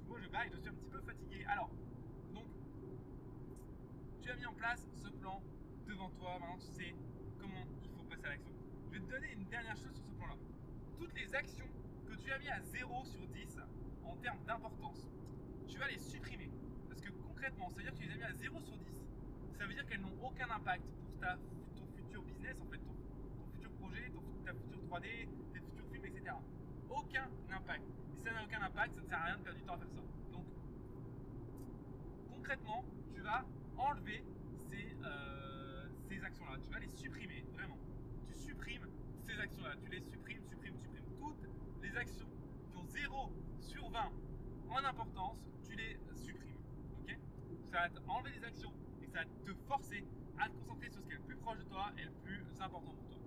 Moi 0.08 0.18
je 0.22 0.28
baille, 0.28 0.48
je 0.52 0.60
suis 0.60 0.68
un 0.68 0.74
petit 0.74 0.88
peu 0.88 1.00
fatigué. 1.00 1.44
Alors, 1.48 1.70
donc, 2.32 2.44
tu 4.22 4.30
as 4.30 4.36
mis 4.36 4.46
en 4.46 4.54
place 4.54 4.86
ce 4.94 5.08
plan 5.08 5.42
devant 5.88 6.10
toi. 6.10 6.38
Maintenant, 6.38 6.58
tu 6.58 6.70
sais 6.70 6.94
comment 7.40 7.66
il 7.82 7.90
faut 7.90 8.04
passer 8.04 8.26
à 8.26 8.28
l'action. 8.30 8.54
Je 8.86 8.98
vais 8.98 9.04
te 9.04 9.10
donner 9.10 9.32
une 9.32 9.44
dernière 9.46 9.76
chose 9.76 9.92
sur 9.92 10.06
ce 10.06 10.12
plan-là. 10.12 10.36
Toutes 10.98 11.14
les 11.14 11.34
actions 11.34 11.68
que 12.08 12.14
tu 12.14 12.30
as 12.30 12.38
mis 12.38 12.48
à 12.48 12.60
0 12.60 13.04
sur 13.06 13.26
10 13.26 13.58
en 14.04 14.16
termes 14.18 14.44
d'importance, 14.46 15.10
tu 15.66 15.78
vas 15.78 15.88
les 15.88 15.98
supprimer. 15.98 16.48
Concrètement, 17.36 17.68
ça 17.68 17.76
veut 17.76 17.82
dire 17.82 17.92
que 17.92 17.98
tu 17.98 18.08
les 18.08 18.12
as 18.14 18.16
mis 18.16 18.22
à 18.24 18.32
0 18.32 18.60
sur 18.60 18.78
10. 18.78 19.04
Ça 19.58 19.66
veut 19.66 19.74
dire 19.74 19.86
qu'elles 19.86 20.00
n'ont 20.00 20.16
aucun 20.24 20.48
impact 20.48 20.84
pour 20.84 21.20
ta, 21.20 21.36
ton 21.76 21.86
futur 21.94 22.22
business, 22.22 22.56
en 22.62 22.70
fait, 22.70 22.78
ton, 22.78 22.96
futur 23.52 23.70
projet, 23.72 24.10
ta 24.44 24.54
future 24.54 24.80
3D, 24.88 25.28
tes 25.52 25.60
futurs 25.60 25.86
films, 25.92 26.04
etc 26.06 26.32
aucun 26.88 27.28
impact. 27.50 27.82
Si 28.16 28.22
ça 28.22 28.32
n'a 28.32 28.42
aucun 28.42 28.62
impact, 28.62 28.94
ça 28.94 29.02
ne 29.02 29.06
sert 29.06 29.18
à 29.18 29.24
rien 29.24 29.36
de 29.36 29.42
perdre 29.42 29.58
du 29.58 29.64
temps 29.64 29.74
à 29.74 29.78
faire 29.78 29.90
ça. 29.90 30.00
Donc, 30.32 30.46
concrètement, 32.32 32.84
tu 33.14 33.20
vas 33.20 33.44
enlever 33.76 34.24
ces, 34.70 34.96
euh, 35.04 35.88
ces 36.08 36.24
actions-là. 36.24 36.56
Tu 36.62 36.70
vas 36.70 36.78
les 36.78 36.88
supprimer, 36.88 37.44
vraiment. 37.52 37.78
Tu 38.26 38.34
supprimes 38.34 38.88
ces 39.26 39.38
actions-là. 39.38 39.74
Tu 39.82 39.90
les 39.90 40.00
supprimes, 40.00 40.42
supprimes, 40.48 40.76
supprimes. 40.78 41.04
Toutes 41.18 41.82
les 41.82 41.96
actions 41.96 42.28
qui 42.70 42.76
ont 42.78 42.86
0 42.86 43.32
sur 43.60 43.90
20 43.90 44.10
en 44.70 44.84
importance, 44.84 45.38
tu 45.68 45.76
les 45.76 45.98
supprimes. 46.14 46.56
Ok 47.02 47.18
Ça 47.76 47.88
va 47.88 48.12
enlever 48.14 48.30
les 48.30 48.42
actions 48.42 48.72
et 49.02 49.06
ça 49.06 49.18
va 49.18 49.24
te 49.44 49.52
forcer 49.68 50.02
à 50.38 50.48
te 50.48 50.56
concentrer 50.56 50.88
sur 50.88 51.02
ce 51.02 51.06
qui 51.08 51.12
est 51.12 51.16
le 51.16 51.24
plus 51.24 51.36
proche 51.36 51.58
de 51.58 51.64
toi 51.64 51.92
et 51.98 52.04
le 52.04 52.10
plus 52.24 52.42
important 52.58 52.94
pour 52.94 53.06
toi. 53.06 53.18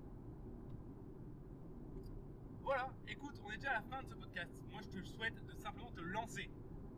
Voilà, 2.64 2.90
écoute, 3.08 3.40
on 3.46 3.52
est 3.52 3.58
déjà 3.58 3.70
à 3.70 3.74
la 3.76 3.82
fin 3.84 4.02
de 4.02 4.08
ce 4.08 4.16
podcast. 4.16 4.52
Moi, 4.72 4.82
je 4.82 5.00
te 5.00 5.06
souhaite 5.06 5.46
de 5.46 5.54
simplement 5.54 5.92
te 5.92 6.02
lancer 6.02 6.50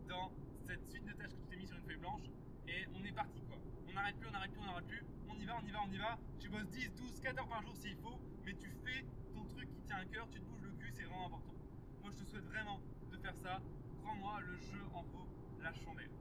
dans 0.07 0.31
cette 0.65 0.87
suite 0.89 1.03
de 1.03 1.11
tâches 1.11 1.31
que 1.31 1.41
tu 1.41 1.47
t'es 1.49 1.57
mis 1.57 1.67
sur 1.67 1.75
une 1.75 1.83
feuille 1.83 1.97
blanche 1.97 2.23
et 2.69 2.87
on 2.95 3.03
est 3.03 3.11
parti 3.11 3.41
quoi. 3.43 3.57
On 3.89 3.91
n'arrête 3.91 4.15
plus, 4.17 4.29
on 4.29 4.31
n'arrête 4.31 4.51
plus, 4.51 4.61
on 4.61 4.65
n'arrête 4.65 4.87
plus, 4.87 5.03
on 5.27 5.35
y 5.35 5.43
va, 5.43 5.59
on 5.61 5.67
y 5.67 5.71
va, 5.71 5.79
on 5.85 5.91
y 5.91 5.97
va. 5.97 6.17
Tu 6.39 6.47
bosses 6.47 6.69
10, 6.69 6.93
12, 6.93 7.19
14 7.19 7.37
heures 7.37 7.49
par 7.49 7.61
jour 7.63 7.75
s'il 7.75 7.97
faut, 7.97 8.17
mais 8.45 8.53
tu 8.53 8.71
fais 8.85 9.03
ton 9.33 9.43
truc 9.43 9.69
qui 9.73 9.81
tient 9.81 9.97
à 9.97 10.05
cœur, 10.05 10.25
tu 10.29 10.39
te 10.39 10.45
bouges 10.45 10.63
le 10.63 10.71
cul, 10.71 10.89
c'est 10.93 11.03
vraiment 11.03 11.25
important. 11.25 11.53
Moi 12.01 12.11
je 12.17 12.23
te 12.23 12.29
souhaite 12.29 12.45
vraiment 12.45 12.79
de 13.11 13.17
faire 13.17 13.35
ça. 13.35 13.59
Crois-moi, 14.01 14.39
le 14.39 14.55
jeu 14.55 14.81
en 14.93 15.03
vaut 15.03 15.27
la 15.61 15.73
chandelle. 15.73 16.20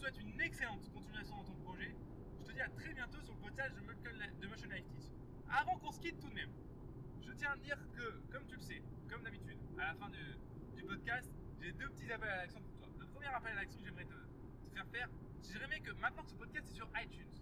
Te 0.00 0.06
souhaite 0.06 0.20
une 0.22 0.40
excellente 0.40 0.90
continuation 0.94 1.36
dans 1.36 1.44
ton 1.44 1.54
projet. 1.56 1.94
Je 2.40 2.46
te 2.46 2.52
dis 2.52 2.60
à 2.62 2.70
très 2.70 2.94
bientôt 2.94 3.20
sur 3.20 3.34
le 3.34 3.40
podcast 3.40 3.76
de 3.76 4.46
Motion 4.46 4.68
Life 4.70 4.88
Teach. 4.88 5.12
Avant 5.50 5.76
qu'on 5.76 5.92
se 5.92 6.00
quitte 6.00 6.18
tout 6.18 6.30
de 6.30 6.34
même, 6.34 6.48
je 7.20 7.30
tiens 7.32 7.50
à 7.50 7.56
dire 7.58 7.76
que, 7.92 8.18
comme 8.32 8.46
tu 8.46 8.54
le 8.54 8.62
sais, 8.62 8.82
comme 9.10 9.22
d'habitude, 9.22 9.58
à 9.76 9.88
la 9.88 9.94
fin 9.96 10.08
du 10.08 10.82
podcast, 10.84 11.30
j'ai 11.60 11.72
deux 11.72 11.90
petits 11.90 12.10
appels 12.10 12.30
à 12.30 12.36
l'action 12.38 12.62
pour 12.62 12.78
toi. 12.78 12.88
Le 12.98 13.04
premier 13.08 13.26
appel 13.26 13.52
à 13.52 13.56
l'action 13.56 13.78
que 13.78 13.84
j'aimerais 13.84 14.06
te, 14.06 14.14
faire 14.72 14.86
faire, 14.86 15.10
j'aimerais 15.42 15.80
que 15.80 15.92
maintenant 15.92 16.22
que 16.22 16.30
ce 16.30 16.36
podcast 16.36 16.66
est 16.70 16.76
sur 16.76 16.88
iTunes, 16.96 17.34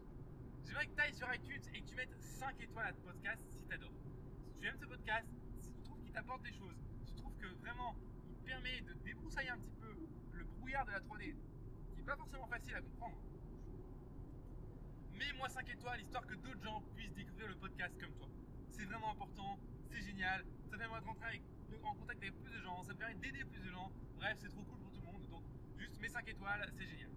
j'aimerais 0.66 0.86
que 0.86 0.94
tu 0.96 1.00
ailles 1.00 1.14
sur 1.14 1.32
iTunes 1.32 1.62
et 1.74 1.80
que 1.80 1.86
tu 1.86 1.94
mettes 1.94 2.16
5 2.18 2.60
étoiles 2.60 2.88
à 2.88 2.92
ce 2.92 3.00
podcast 3.02 3.40
si 3.52 3.64
tu 3.64 3.72
adores. 3.72 3.94
Si 4.48 4.58
tu 4.58 4.66
aimes 4.66 4.78
ce 4.80 4.86
podcast, 4.86 5.28
si 5.60 5.70
tu 5.70 5.82
trouves 5.84 6.00
qu'il 6.00 6.10
t'apporte 6.10 6.42
des 6.42 6.52
choses, 6.52 6.74
si 7.04 7.14
tu 7.14 7.20
trouves 7.22 7.36
que 7.36 7.46
vraiment 7.60 7.94
il 8.28 8.36
permet 8.38 8.80
de 8.80 8.94
débroussailler 9.04 9.50
un 9.50 9.58
petit 9.58 9.76
peu 9.78 9.94
le 10.32 10.44
brouillard 10.44 10.86
de 10.86 10.90
la 10.90 10.98
3D, 10.98 11.22
qui 11.22 11.52
n'est 11.52 11.57
pas 12.08 12.16
forcément 12.16 12.46
facile 12.46 12.74
à 12.74 12.80
comprendre, 12.80 13.18
mets-moi 15.12 15.46
5 15.50 15.68
étoiles 15.68 16.00
histoire 16.00 16.26
que 16.26 16.34
d'autres 16.36 16.62
gens 16.62 16.82
puissent 16.96 17.12
découvrir 17.12 17.48
le 17.48 17.54
podcast 17.56 17.94
comme 18.00 18.14
toi. 18.14 18.28
C'est 18.70 18.86
vraiment 18.86 19.10
important, 19.10 19.58
c'est 19.90 20.00
génial, 20.00 20.42
ça 20.70 20.78
permet 20.78 20.98
de 21.00 21.04
rentrer 21.04 21.42
en 21.82 21.94
contact 21.94 22.22
avec 22.22 22.34
plus 22.40 22.50
de 22.50 22.62
gens, 22.62 22.82
ça 22.82 22.94
me 22.94 22.98
permet 22.98 23.14
d'aider 23.16 23.44
plus 23.44 23.60
de 23.60 23.70
gens, 23.70 23.92
bref, 24.16 24.38
c'est 24.40 24.48
trop 24.48 24.62
cool 24.62 24.78
pour 24.78 24.90
tout 24.90 25.00
le 25.00 25.06
monde, 25.06 25.28
donc 25.28 25.42
juste 25.76 26.00
mets 26.00 26.08
5 26.08 26.26
étoiles, 26.28 26.72
c'est 26.78 26.86
génial. 26.86 27.10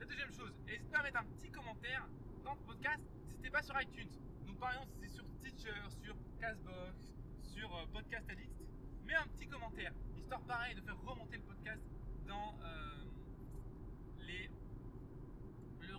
La 0.00 0.06
deuxième 0.06 0.32
chose, 0.32 0.52
n'hésite 0.66 0.90
pas 0.90 0.98
à 0.98 1.02
mettre 1.04 1.20
un 1.20 1.24
petit 1.24 1.50
commentaire 1.52 2.08
dans 2.42 2.54
le 2.54 2.60
podcast 2.60 3.04
si 3.28 3.38
t'es 3.38 3.50
pas 3.50 3.62
sur 3.62 3.80
iTunes. 3.80 4.10
Donc 4.46 4.58
par 4.58 4.72
exemple, 4.72 4.90
si 4.94 4.98
c'est 5.02 5.14
sur 5.14 5.24
Teacher, 5.38 5.90
sur 6.02 6.16
Castbox, 6.40 7.14
sur 7.40 7.72
euh, 7.72 7.86
Podcast 7.92 8.28
Addict, 8.28 8.50
mets 9.04 9.14
un 9.14 9.28
petit 9.28 9.46
commentaire, 9.46 9.92
histoire 10.16 10.42
pareil 10.42 10.74
de 10.74 10.80
faire 10.80 10.98
remonter 11.02 11.36
le 11.36 11.42
podcast 11.44 11.82
dans 12.26 12.58
euh, 12.64 13.04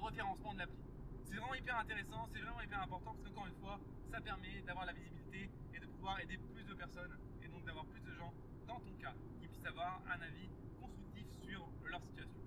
référencement 0.05 0.53
de 0.53 0.59
l'appli. 0.59 0.77
C'est 1.23 1.35
vraiment 1.35 1.55
hyper 1.55 1.77
intéressant, 1.77 2.27
c'est 2.31 2.39
vraiment 2.39 2.61
hyper 2.61 2.81
important 2.81 3.13
parce 3.13 3.27
qu'encore 3.27 3.47
une 3.47 3.55
fois, 3.55 3.79
ça 4.11 4.21
permet 4.21 4.61
d'avoir 4.61 4.85
la 4.85 4.93
visibilité 4.93 5.49
et 5.73 5.79
de 5.79 5.85
pouvoir 5.87 6.19
aider 6.19 6.37
plus 6.53 6.63
de 6.63 6.73
personnes 6.73 7.17
et 7.43 7.47
donc 7.47 7.65
d'avoir 7.65 7.85
plus 7.85 8.01
de 8.01 8.13
gens 8.13 8.31
dans 8.67 8.79
ton 8.79 8.93
cas 9.01 9.13
qui 9.39 9.47
puissent 9.47 9.65
avoir 9.65 10.01
un 10.07 10.21
avis 10.21 10.49
constructif 10.79 11.25
sur 11.41 11.67
leur 11.89 12.01
situation. 12.03 12.39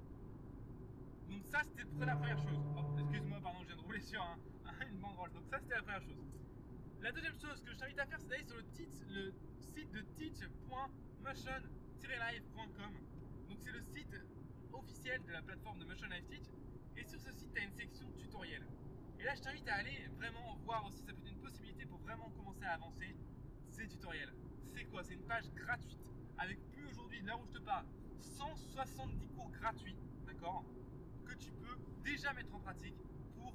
Donc 1.29 1.43
ça 1.47 1.63
c'était 1.65 2.07
la 2.07 2.17
première 2.17 2.39
chose. 2.39 2.59
Oh, 2.77 2.85
excuse-moi, 2.99 3.41
pardon, 3.43 3.59
je 3.63 3.67
viens 3.69 3.77
de 3.77 3.83
rouler 3.83 4.01
sur 4.01 4.23
un, 4.23 4.39
une 4.91 4.99
banderole. 4.99 5.33
Donc 5.33 5.45
ça 5.51 5.59
c'était 5.61 5.75
la 5.75 5.83
première 5.83 6.03
chose. 6.03 6.25
La 7.01 7.13
deuxième 7.13 7.39
chose 7.39 7.61
que 7.63 7.73
je 7.73 7.79
t'invite 7.79 7.99
à 7.99 8.07
faire, 8.07 8.19
c'est 8.21 8.29
d'aller 8.29 8.45
sur 8.45 8.57
le, 8.57 8.65
le 9.11 9.33
site 9.61 9.91
de 9.93 10.01
teach.motion-live.com. 10.17 12.93
Donc 13.49 13.59
c'est 13.61 13.71
le 13.73 13.83
site 13.83 14.15
officiel 14.73 15.23
de 15.25 15.33
la 15.33 15.43
plateforme 15.43 15.79
de 15.79 15.85
Motion 15.85 16.09
Live 16.09 16.25
Teach. 16.29 16.49
Et 16.97 17.05
sur 17.05 17.21
ce 17.21 17.31
site, 17.31 17.53
tu 17.55 17.61
as 17.61 17.65
une 17.65 17.73
section 17.73 18.11
tutoriel. 18.19 18.67
Et 19.21 19.25
là, 19.25 19.28
je 19.39 19.43
t'invite 19.45 19.69
à 19.69 19.77
aller 19.77 20.09
vraiment 20.17 20.59
voir 20.65 20.85
aussi, 20.87 21.01
ça 21.03 21.13
peut 21.13 21.21
être 21.21 21.31
une 21.31 21.41
possibilité 21.41 21.87
pour 21.87 21.99
vraiment 22.01 22.29
commencer 22.31 22.65
à 22.65 22.73
avancer 22.73 23.15
ces 23.71 23.87
tutoriels. 23.87 24.35
C'est 24.65 24.85
quoi? 24.87 25.05
C'est 25.05 25.15
une 25.15 25.27
page 25.27 25.49
gratuite 25.55 26.01
avec 26.39 26.59
plus 26.73 26.85
aujourd'hui, 26.87 27.23
là 27.23 27.37
où 27.37 27.47
je 27.47 27.53
te 27.53 27.59
parle, 27.59 27.87
170 28.21 29.29
cours 29.29 29.51
gratuits, 29.51 29.97
d'accord? 30.27 30.65
Que 31.25 31.35
tu 31.35 31.53
peux 31.53 31.77
déjà 32.03 32.33
mettre 32.33 32.53
en 32.53 32.59
pratique 32.59 32.97
pour 33.37 33.55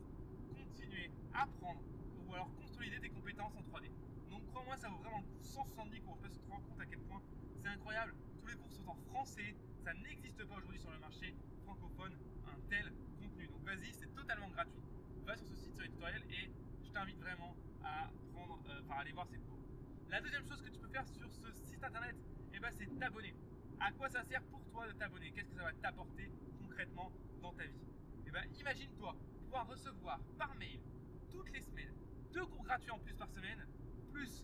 continuer 0.55 1.11
à 1.33 1.43
apprendre 1.43 1.81
ou 2.25 2.33
alors 2.33 2.49
consolider 2.55 2.99
tes 3.01 3.09
compétences 3.09 3.53
en 3.57 3.61
3D. 3.61 3.91
Donc 4.29 4.45
crois-moi, 4.51 4.77
ça 4.77 4.87
vaut 4.87 4.99
vraiment 4.99 5.19
le 5.19 5.25
coup. 5.25 5.43
170 5.43 5.99
cours, 5.99 6.17
je 6.23 6.29
sais 6.29 6.29
pas 6.29 6.33
tu 6.33 6.39
te 6.39 6.49
rends 6.49 6.61
compte 6.61 6.79
à 6.79 6.85
quel 6.85 6.99
point 6.99 7.21
c'est 7.61 7.67
incroyable. 7.67 8.15
Tous 8.39 8.47
les 8.47 8.55
cours 8.55 8.71
sont 8.71 8.87
en 8.87 8.95
français, 9.11 9.53
ça 9.83 9.93
n'existe 9.95 10.45
pas 10.45 10.55
aujourd'hui 10.55 10.79
sur 10.79 10.91
le 10.91 10.99
marché 10.99 11.35
francophone 11.65 12.13
un 12.47 12.69
tel 12.69 12.93
contenu. 13.19 13.47
Donc 13.47 13.63
vas-y, 13.65 13.91
c'est 13.91 14.13
totalement 14.15 14.47
gratuit. 14.47 14.79
Va 15.25 15.37
sur 15.37 15.47
ce 15.47 15.55
site 15.55 15.73
sur 15.73 15.83
les 15.83 15.89
tutoriels 15.89 16.25
et 16.29 16.49
je 16.83 16.91
t'invite 16.91 17.19
vraiment 17.19 17.55
à 17.81 18.11
prendre, 18.33 18.61
euh, 18.67 18.81
enfin, 18.83 18.95
aller 18.99 19.13
voir 19.13 19.27
ces 19.27 19.37
cours. 19.39 19.59
La 20.09 20.21
deuxième 20.21 20.45
chose 20.45 20.61
que 20.61 20.69
tu 20.69 20.79
peux 20.79 20.89
faire 20.89 21.07
sur 21.07 21.31
ce 21.31 21.51
site 21.53 21.83
internet, 21.83 22.15
eh 22.53 22.59
ben, 22.59 22.71
c'est 22.77 22.87
t'abonner. 22.99 23.33
À 23.79 23.91
quoi 23.93 24.09
ça 24.09 24.23
sert 24.23 24.43
pour 24.43 24.65
toi 24.67 24.87
de 24.87 24.93
t'abonner? 24.93 25.31
Qu'est-ce 25.31 25.49
que 25.49 25.55
ça 25.55 25.63
va 25.63 25.73
t'apporter 25.73 26.29
concrètement 26.59 27.11
dans 27.41 27.53
ta 27.53 27.65
vie? 27.65 27.81
Eh 28.25 28.31
ben, 28.31 28.43
imagine-toi 28.59 29.15
pouvoir 29.43 29.67
recevoir 29.67 30.21
par 30.37 30.53
mail 30.55 30.79
toutes 31.29 31.51
les 31.51 31.61
semaines 31.61 31.93
deux 32.33 32.45
cours 32.47 32.63
gratuits 32.63 32.91
en 32.91 32.99
plus 32.99 33.13
par 33.13 33.29
semaine, 33.29 33.65
plus 34.11 34.43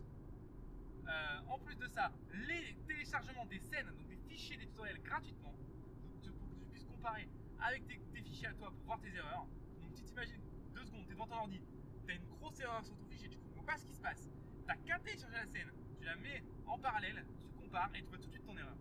euh, 1.07 1.39
en 1.47 1.57
plus 1.59 1.75
de 1.75 1.87
ça, 1.87 2.11
les 2.47 2.75
téléchargements 2.85 3.45
des 3.47 3.59
scènes, 3.59 3.87
donc 3.97 4.07
des 4.07 4.17
fichiers 4.27 4.57
des 4.57 4.67
tutoriels 4.67 5.01
gratuitement, 5.01 5.55
donc 6.21 6.35
pour 6.37 6.47
que 6.49 6.55
tu 6.59 6.65
puisses 6.67 6.85
comparer 6.85 7.27
avec 7.59 7.85
tes, 7.87 8.21
fichiers 8.21 8.47
à 8.47 8.53
toi 8.53 8.71
pour 8.71 8.85
voir 8.85 8.99
tes 9.01 9.13
erreurs. 9.15 9.47
Donc 9.81 9.93
tu 9.95 10.03
t'imagines 10.03 10.41
secondes, 10.89 11.05
tu 11.05 11.11
es 11.11 11.13
devant 11.13 11.27
ton 11.27 11.35
ordi, 11.35 11.61
tu 12.05 12.11
as 12.11 12.15
une 12.15 12.25
grosse 12.25 12.59
erreur 12.59 12.83
sur 12.83 12.95
ton 12.95 13.05
fichier, 13.05 13.29
tu 13.29 13.37
comprends 13.37 13.63
pas 13.63 13.77
ce 13.77 13.85
qui 13.85 13.93
se 13.93 14.01
passe, 14.01 14.29
tu 14.65 14.71
as 14.71 14.75
qu'à 14.77 14.99
télécharger 14.99 15.35
la 15.35 15.45
scène, 15.45 15.71
tu 15.97 16.05
la 16.05 16.15
mets 16.17 16.43
en 16.65 16.77
parallèle, 16.79 17.25
tu 17.39 17.47
compares 17.61 17.91
et 17.95 18.01
tu 18.01 18.09
vois 18.09 18.17
tout 18.17 18.27
de 18.27 18.31
suite 18.31 18.45
ton 18.45 18.57
erreur. 18.57 18.77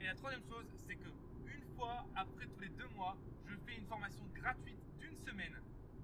Et 0.00 0.06
la 0.06 0.14
troisième 0.14 0.44
chose, 0.44 0.66
c'est 0.86 0.96
que 0.96 1.08
une 1.46 1.64
fois 1.76 2.06
après 2.14 2.46
tous 2.46 2.60
les 2.60 2.68
deux 2.70 2.88
mois, 2.88 3.16
je 3.46 3.56
fais 3.66 3.76
une 3.76 3.86
formation 3.86 4.24
gratuite 4.34 4.78
d'une 4.98 5.16
semaine 5.18 5.56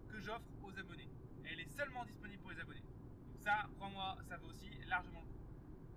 que 0.08 0.20
j'offre 0.20 0.48
aux 0.62 0.78
abonnés. 0.78 1.08
elle 1.44 1.60
est 1.60 1.70
seulement 1.76 2.04
disponible 2.04 2.40
pour 2.42 2.50
les 2.50 2.60
abonnés. 2.60 2.82
Donc 3.26 3.38
ça, 3.38 3.68
crois-moi, 3.76 4.18
ça 4.28 4.36
vaut 4.38 4.48
aussi 4.48 4.70
largement 4.88 5.20
le 5.20 5.26
coup. 5.26 5.44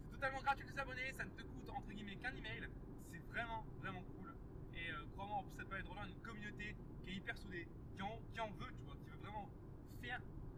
C'est 0.04 0.12
totalement 0.12 0.42
gratuit 0.42 0.66
de 0.66 0.72
s'abonner, 0.72 1.12
ça 1.14 1.26
ne 1.26 1.32
te 1.32 1.42
coûte 1.42 1.70
entre 1.70 1.90
guillemets 1.92 2.16
qu'un 2.18 2.34
email. 2.36 2.68
C'est 3.12 3.24
vraiment, 3.30 3.66
vraiment 3.80 4.04
cool. 4.16 4.36
Et 4.76 4.92
euh, 4.92 5.06
crois-moi, 5.14 5.38
en 5.38 5.44
plus, 5.44 5.56
ça 5.56 5.64
te 5.64 5.70
permet 5.70 5.84
de 5.84 5.90
rejoindre 5.90 6.12
une 6.12 6.22
communauté 6.22 6.76
qui 7.04 7.10
est 7.10 7.16
hyper 7.16 7.38
soudée, 7.38 7.68
qui 7.96 8.02
en, 8.02 8.20
qui 8.32 8.40
en 8.40 8.52
veut, 8.52 8.72
tu 8.78 8.86
vois, 8.86 8.96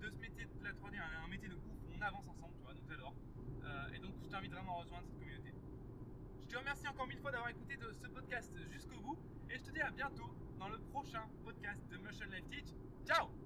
de 0.02 0.10
ce 0.10 0.18
métier 0.18 0.46
de 0.46 0.64
la 0.64 0.72
3D 0.72 0.98
un, 0.98 1.28
métier 1.28 1.48
de 1.48 1.56
ouf. 1.56 1.62
On 1.96 2.02
avance 2.02 2.28
ensemble, 2.28 2.54
tu 2.58 2.64
vois, 2.64 2.74
donc 2.74 2.84
j'adore. 2.90 3.14
Euh, 3.64 3.94
et 3.94 4.00
donc, 4.00 4.14
je 4.24 4.30
t'invite 4.30 4.52
vraiment 4.52 4.80
à 4.80 4.82
rejoindre 4.82 5.06
cette 5.08 5.20
communauté. 5.20 5.54
Je 6.42 6.48
te 6.48 6.58
remercie 6.58 6.88
encore 6.88 7.08
mille 7.08 7.20
fois 7.20 7.32
d'avoir 7.32 7.50
écouté 7.50 7.78
ce 8.02 8.08
podcast 8.08 8.52
jusqu'au 8.72 9.00
bout. 9.02 9.18
Et 9.50 9.58
je 9.58 9.64
te 9.64 9.72
dis 9.72 9.82
à 9.82 9.92
bientôt 9.92 10.36
dans 10.58 10.70
le 10.70 10.80
prochain 10.92 11.24
podcast 11.44 11.80
de 11.92 11.98
Motion 11.98 12.26
Life 12.26 12.50
Teach. 12.50 12.74
Ciao 13.06 13.45